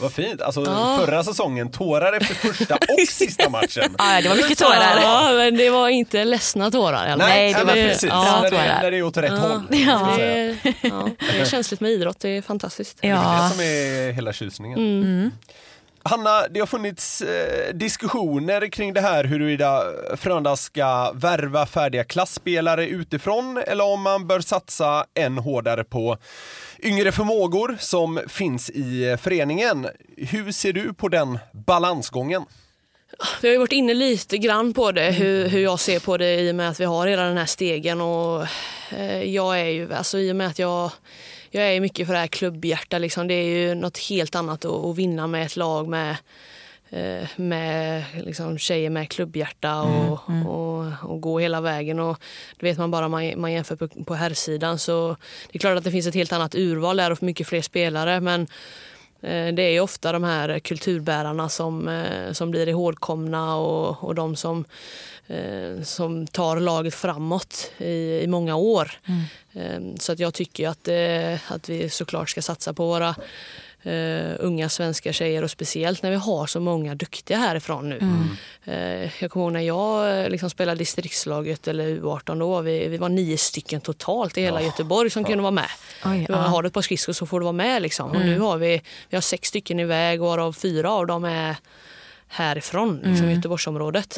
[0.00, 0.42] Vad fint.
[0.42, 0.98] Alltså Ja.
[1.00, 3.94] förra säsongen, tårar efter första och sista matchen.
[3.98, 4.98] Ja, det var mycket tårar.
[5.02, 7.08] Ja, men det var inte ledsna tårar.
[7.08, 7.18] fall.
[7.18, 8.08] Nej, det var precis.
[8.10, 9.62] ja, när, det, när det är åt rätt håll.
[9.70, 10.56] Ja, att säga.
[10.62, 12.98] det, ja, det är känsligt med idrott, det är fantastiskt.
[13.00, 13.42] Det är Ja.
[13.48, 14.78] det som är hela tjusningen.
[14.78, 15.30] Mm.
[16.06, 19.82] Hanna, det har funnits eh, diskussioner kring det här huruvida
[20.16, 26.18] Frölunda ska värva färdiga klassspelare utifrån eller om man bör satsa än hårdare på
[26.82, 29.86] yngre förmågor som finns i eh, föreningen.
[30.16, 32.44] Hur ser du på den balansgången?
[33.42, 36.40] Vi har ju varit inne lite grann på det, hur, hur jag ser på det
[36.40, 38.00] i och med att vi har hela den här stegen.
[38.00, 38.46] Och,
[38.90, 40.90] eh, jag är ju, alltså, I och med att jag,
[41.60, 44.84] jag är mycket för det här klubbhjärta, liksom, det är ju något helt annat att,
[44.84, 46.16] att vinna med ett lag med
[46.90, 52.00] eh, med liksom, tjejer med klubbhjärta och, och, och gå hela vägen.
[52.00, 52.18] Och
[52.56, 54.78] det vet man bara man, man jämför på, på herrsidan.
[54.78, 55.16] Så
[55.52, 58.20] det är klart att det finns ett helt annat urval där och mycket fler spelare.
[58.20, 58.40] Men
[59.20, 64.14] eh, det är ju ofta de här kulturbärarna som, eh, som blir ihågkomna och, och
[64.14, 64.64] de som,
[65.26, 68.90] eh, som tar laget framåt i, i många år.
[69.52, 73.14] Eh, Så att jag tycker att, eh, att vi såklart ska satsa på våra
[73.82, 77.98] eh, unga svenska tjejer och speciellt när vi har så många duktiga härifrån nu.
[78.64, 82.96] Eh, jag kommer ihåg när jag eh, liksom spelade distriktslaget eller U18 då, vi, vi
[82.98, 85.68] var nio stycken totalt i hela Göteborg som kunde vara med.
[86.04, 86.36] Oj, ja.
[86.36, 87.82] Har du ett par skridskor så får du vara med.
[87.82, 88.10] Liksom.
[88.10, 91.56] Och nu har vi, vi har sex stycken iväg varav fyra av dem är
[92.28, 94.16] härifrån, liksom Göteborgsområdet.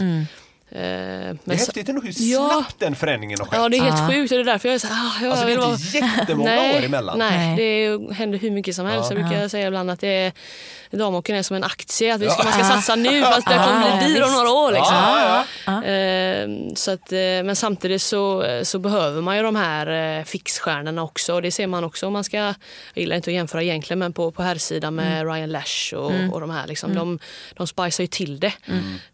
[0.70, 2.48] Eh, Det men är häftigt ändå hur Ja.
[2.52, 3.58] snabbt den förändringen har skett.
[3.60, 4.08] Ja, det är helt Ja.
[4.08, 5.70] sjukt och det är därför jag är så här, ah, jag Alltså det är vara-
[5.72, 7.18] inte jättemånga nej, år emellan.
[7.18, 7.56] Nej, Nej.
[7.56, 9.10] det är, händer hur mycket som helst.
[9.10, 10.32] Jag brukar säga ibland att det är,
[10.90, 13.90] damhockeyn är som en aktie, att vi ska, man ska satsa nu fast det kommer
[13.90, 14.72] Ja, bli dyr om några år.
[14.72, 14.94] Liksom.
[14.94, 20.18] Ja, ja, Eh, så att, eh, men samtidigt så, så behöver man ju de här
[20.18, 21.34] eh, fixstjärnorna också.
[21.34, 22.54] Och det ser man också om man ska, jag
[22.94, 26.40] gillar inte att jämföra egentligen, men på, på här sidan med Ryan Lash och, och
[26.40, 26.66] de här.
[26.66, 27.18] Liksom, de,
[27.56, 28.52] de spicar ju till det.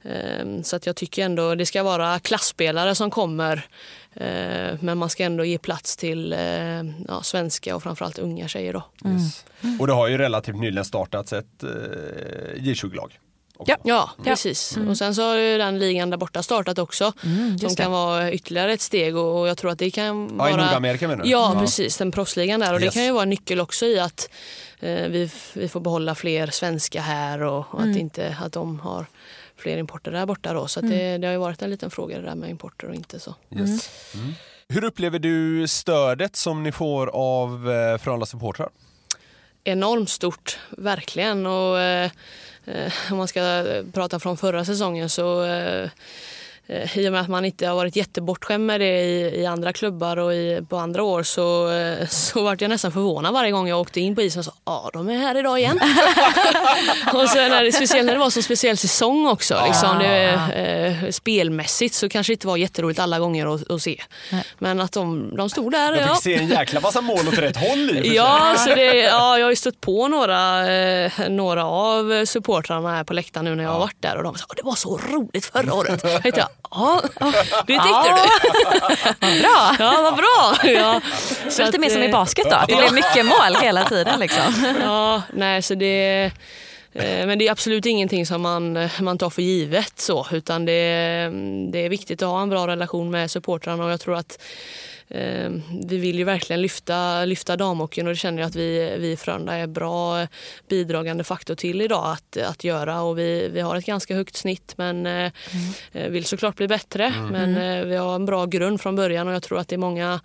[0.05, 3.67] Eh, så att jag tycker ändå det ska vara klassspelare som kommer.
[4.15, 6.39] Eh, men man ska ändå ge plats till eh,
[7.09, 8.73] ja, svenska och framförallt unga tjejer.
[8.73, 8.83] Då.
[9.09, 9.45] Yes.
[9.81, 11.69] Och det har ju relativt nyligen startats ett eh,
[12.57, 13.19] J20-lag.
[13.57, 13.73] också.
[13.73, 13.77] Ja.
[13.85, 14.77] Ja, precis.
[14.89, 17.13] Och sen så har ju den ligan där borta startat också.
[17.21, 17.83] som just det.
[17.83, 20.51] kan vara ytterligare ett steg och och jag tror att det kan Ja, vara...
[20.51, 21.31] i Nordamerika menar du?
[21.31, 21.97] Ja, precis.
[21.97, 22.75] Den proffsligan där.
[22.75, 22.95] Och Yes.
[22.95, 24.29] det kan ju vara en nyckel också i att
[24.81, 29.07] eh, vi, vi får behålla fler svenska här och, och att, inte, att de har
[29.65, 30.53] fler importer där borta.
[30.53, 30.69] Då.
[30.69, 32.95] Så att det, det har ju varit en liten fråga det där med importer och
[32.95, 33.35] inte så.
[33.51, 33.91] Yes.
[34.15, 34.33] Mm.
[34.69, 38.69] Hur upplever du stödet som ni får av eh, Frölunda supportrar?
[39.65, 41.47] enormt stort, verkligen.
[41.47, 42.11] Och, eh,
[42.65, 45.91] eh, om man ska prata från förra säsongen så eh,
[46.69, 50.17] i och med att man inte har varit jättebortskämd med det i, i andra klubbar
[50.17, 53.81] och i, på andra år så, eh, så vart jag nästan förvånad varje gång jag
[53.81, 55.81] åkte in på isen och sa ja de är här idag igen.
[57.13, 59.63] och sen när det, speciellt när det var så speciell säsong också.
[59.67, 60.33] Liksom, det,
[61.05, 64.03] eh, spelmässigt så kanske det inte var jätteroligt alla gånger att, att se.
[64.59, 65.93] Men att de, de stod där.
[65.93, 66.15] Jag ja.
[66.15, 68.15] fick se en jäkla massa mål åt rätt håll i.
[68.17, 73.05] Ja, så det, ja, jag har ju stött på några, eh, några av supportrarna här
[73.05, 75.47] på läktaren nu när jag har varit där och de sa det var så roligt
[75.47, 76.05] förra året.
[76.05, 77.03] Jag tänkte, ja,
[77.67, 79.41] det tyckte du.
[79.41, 79.77] Bra!
[79.79, 80.71] Ja, vad bra.
[80.71, 81.01] Ja,
[81.49, 83.85] Så lite att, mer som i eh, basket då, att det blir mycket mål hela
[83.85, 84.21] tiden.
[84.21, 84.75] Liksom.
[84.81, 86.25] Ja, nej så det
[86.93, 91.31] eh, men det är absolut ingenting som man, man tar för givet så utan det,
[91.73, 94.39] det är viktigt att ha en bra relation med supportrarna och jag tror att
[95.09, 95.51] eh,
[95.87, 99.17] vi vill ju verkligen lyfta, lyfta damhockeyn och det känner jag att vi, vi i
[99.17, 100.27] Frölunda är bra
[100.69, 103.03] bidragande faktor till idag att, att göra.
[103.03, 105.33] Och vi, vi har ett ganska högt snitt men eh,
[105.93, 107.15] eh, vill såklart bli bättre.
[107.31, 109.79] Men eh, vi har en bra grund från början och jag tror att det är
[109.79, 110.21] många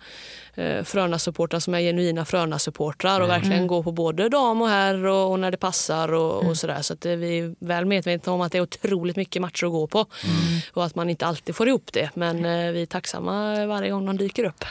[0.54, 5.30] eh, Frölunda-supportrar som är genuina Frölunda-supportrar och verkligen går på både dam och herr och,
[5.30, 6.82] och när det passar och, och sådär.
[6.82, 9.72] Så att eh, vi är väl medvetna om att det är otroligt mycket matcher att
[9.72, 10.06] gå på
[10.72, 12.10] och att man inte alltid får ihop det.
[12.14, 14.64] Men eh, vi är tacksamma varje gång de dyker upp.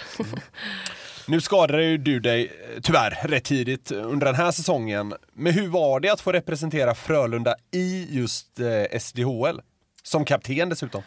[1.29, 5.13] Nu skadade ju du dig eh, tyvärr rätt tidigt under den här säsongen.
[5.33, 9.61] Men hur var det att få representera Frölunda i just eh, SDHL?
[10.03, 11.03] Som kapten dessutom.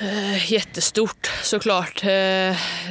[0.00, 2.02] Eh, Jättestort såklart.
[2.02, 2.08] Eh,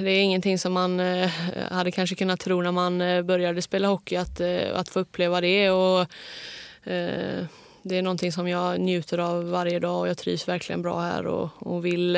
[0.02, 1.30] Det är ingenting som man eh,
[1.72, 5.41] hade kanske kunnat tro när man eh, började spela hockey att, eh, att få uppleva
[5.41, 5.69] det.
[5.69, 6.02] Och,
[6.84, 7.45] eh,
[7.82, 11.27] det är någonting som jag njuter av varje dag och jag trivs verkligen bra här
[11.27, 12.15] och, och vill,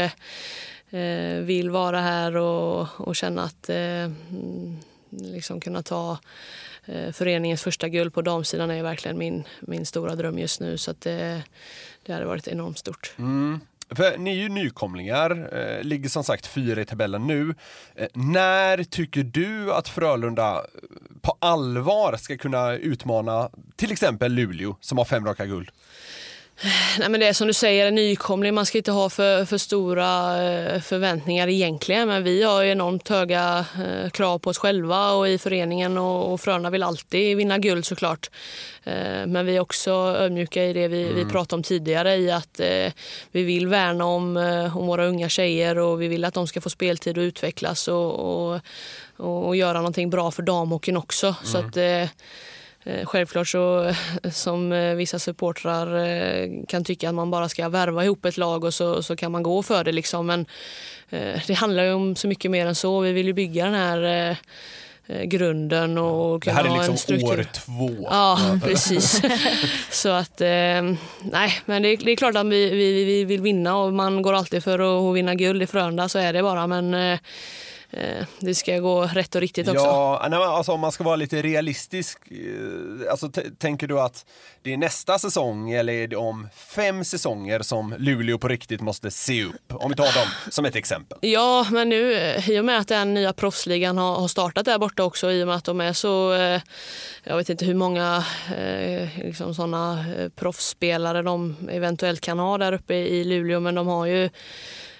[0.90, 4.12] eh, vill vara här och, och känna att eh,
[5.10, 6.18] liksom kunna ta
[6.86, 10.78] eh, föreningens första guld på damsidan är verkligen min, min stora dröm just nu.
[10.78, 11.44] Så att det,
[12.06, 13.14] det hade varit enormt stort.
[13.18, 13.60] Mm.
[13.96, 17.56] För ni är ju nykomlingar, eh, ligger som sagt fyra i tabellen nu.
[17.96, 20.62] Eh, när tycker du att Frölunda eh,
[21.22, 25.70] på allvar ska kunna utmana till exempel Luleå som har fem raka guld?
[27.00, 28.54] Nej, men det är som du säger, en nykomling.
[28.54, 32.08] Man ska inte ha för, för stora eh, förväntningar egentligen.
[32.08, 36.42] Men vi har enormt höga eh, krav på oss själva och i föreningen och, och
[36.42, 38.30] Frölunda vill alltid vinna guld såklart.
[38.84, 42.62] Eh, men vi är också ödmjuka i det vi, vi pratade om tidigare i att
[43.32, 44.38] vi vill värna om,
[44.76, 48.50] om våra unga tjejer och vi vill att de ska få speltid och utvecklas och,
[48.50, 48.62] och,
[49.18, 51.36] och, göra någonting bra för damhockeyn också.
[51.44, 51.78] Så att,
[53.06, 53.94] Självklart så
[54.32, 58.64] som eh, vissa supportrar eh, kan tycka att man bara ska värva ihop ett lag
[58.64, 60.26] och så, så kan man gå för det liksom.
[60.26, 60.46] Men
[61.10, 63.00] eh, det handlar ju om så mycket mer än så.
[63.00, 64.36] Vi vill ju bygga den här eh,
[65.08, 68.08] eh, grunden och Det kunna här är liksom år två.
[68.10, 69.22] Ja, precis.
[69.92, 70.48] så att, eh,
[71.22, 74.22] nej, men det, är- det är klart att vi, vi, vi vill vinna och man
[74.22, 76.68] går alltid för att vinna guld i Frölunda, så är det bara.
[76.68, 77.20] Men eh, eh,
[78.40, 79.84] det ska gå rätt och riktigt också.
[79.84, 84.26] Ja, nej, alltså, om man ska vara lite realistisk, eh, alltså, tänker du att
[84.62, 89.12] det är nästa säsong eller är det om fem säsonger som Luleå på riktigt måste
[89.12, 89.74] se upp?
[89.74, 91.18] Om vi tar dem som ett exempel.
[91.22, 94.78] Ja, men nu eh, i och med att den nya proffsligan har, har startat där
[94.78, 96.62] borta också i och med att de är så, eh,
[97.24, 98.24] jag vet inte hur många
[98.58, 103.88] eh, liksom sådana eh, proffsspelare de eventuellt kan ha där uppe i Luleå, men de
[103.88, 104.32] har ju eh,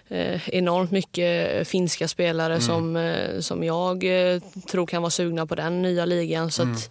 [0.10, 5.82] enormt mycket finska spelare som, eh, som jag eh, tror kan vara sugna på den
[5.82, 6.52] nya ligan.
[6.52, 6.90] Så att,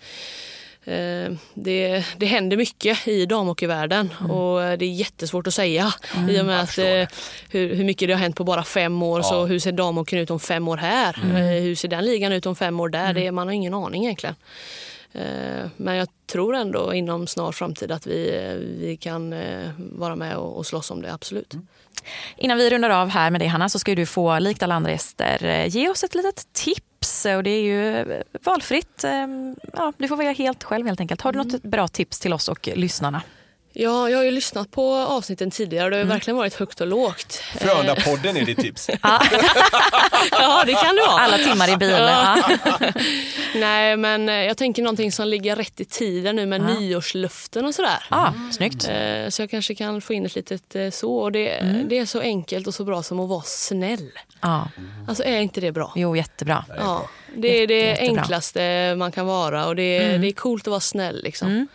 [0.87, 5.95] Eh, det, det händer mycket i damhockeyvärlden och eh, det är jättesvårt att säga
[6.29, 7.09] i och med att, eh,
[7.51, 9.23] hur, hur mycket det har hänt på bara fem år.
[9.23, 11.19] Så hur ser damhockeyn ut om fem år här?
[11.35, 13.15] Eh, hur ser den ligan ut om fem år där?
[13.15, 14.35] Det, man har ingen aning egentligen.
[15.13, 20.17] Eh, men jag tror ändå inom snar framtid att vi, eh, vi kan eh, vara
[20.17, 21.55] med och, och slåss om det, absolut.
[22.37, 24.91] Innan vi rundar av här med dig Hanna så ska du få, likt alla andra
[24.91, 27.27] gäster, eh, ge oss ett litet tips.
[27.37, 29.05] Och det är ju eh, valfritt.
[29.05, 29.27] Eh,
[29.73, 31.21] Ja, du får välja helt själv helt enkelt.
[31.21, 33.23] Har du något bra tips till oss och lyssnarna?
[33.79, 36.81] Ja, jag har ju lyssnat på avsnitten tidigare och det har ju verkligen varit högt
[36.81, 37.43] och lågt.
[37.59, 38.91] Frölunda-podden är ditt tips.
[40.31, 41.21] Ja, det kan det vara.
[41.21, 42.03] Alla timmar i bilen.
[42.03, 42.39] Ja.
[43.55, 47.75] Nej, men eh, jag tänker någonting som ligger rätt i tiden nu med nyårslöften och
[47.75, 48.05] sådär.
[48.09, 48.89] Ah, snyggt.
[48.89, 51.17] Eh, Så jag kanske kan få in ett litet eh, så.
[51.17, 54.11] Och det, det är så enkelt och så bra som att vara snäll.
[54.41, 54.69] Ja.
[55.09, 55.93] Alltså är inte det bra?
[55.97, 56.65] Jo, jättebra.
[56.79, 58.21] Ja, det är det Jätte- jättebra.
[58.23, 61.21] enklaste man kan vara och det, det är coolt att vara snäll.
[61.25, 61.69] Liksom.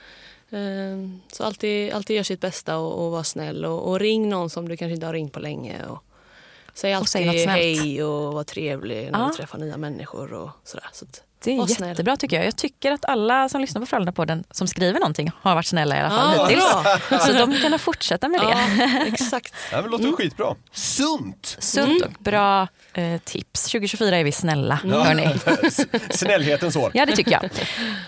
[0.52, 3.66] Eh, Så alltid, alltid gör sitt bästa och, och vara snäll.
[3.66, 5.86] Och, och ring någon som du kanske inte har ringt på länge.
[5.86, 6.04] Och
[6.74, 7.50] säg alltid säg något snällt.
[7.50, 9.28] hej och var trevlig när Ja.
[9.28, 10.34] du träffar nya människor.
[10.34, 10.88] Och sådär.
[10.94, 12.46] Så att, Det är jättebra tycker jag.
[12.46, 16.00] Jag tycker att alla som lyssnar på Frölunda-podden som skriver någonting har varit snälla i
[16.00, 17.10] alla fall Ja, hittills.
[17.10, 17.20] bra.
[17.20, 18.50] Så de kan fortsätta med det.
[18.50, 19.54] Ja, exakt.
[19.72, 20.16] Det låter mm.
[20.16, 20.56] skitbra.
[20.72, 21.58] Sunt!
[21.60, 23.64] Sunt och bra eh, tips.
[23.64, 25.28] 2024 är vi snälla, hörni.
[26.10, 26.92] Snällhetens år.
[26.94, 27.50] Ja, det tycker jag.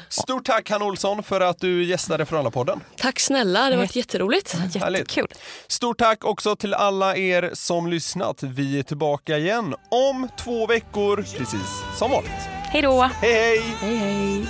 [0.10, 2.80] Stort tack Hanna Olsson för att du gästade Frölunda-podden.
[2.98, 4.56] Tack snälla, det har varit jätteroligt.
[4.74, 5.28] Jättekul.
[5.68, 8.44] Stort tack också till alla er som lyssnat.
[8.44, 12.53] Vi är tillbaka igen om två veckor, precis som vanligt.
[12.74, 13.10] Hej då!
[13.22, 13.62] hej!
[13.82, 14.46] hej, hej.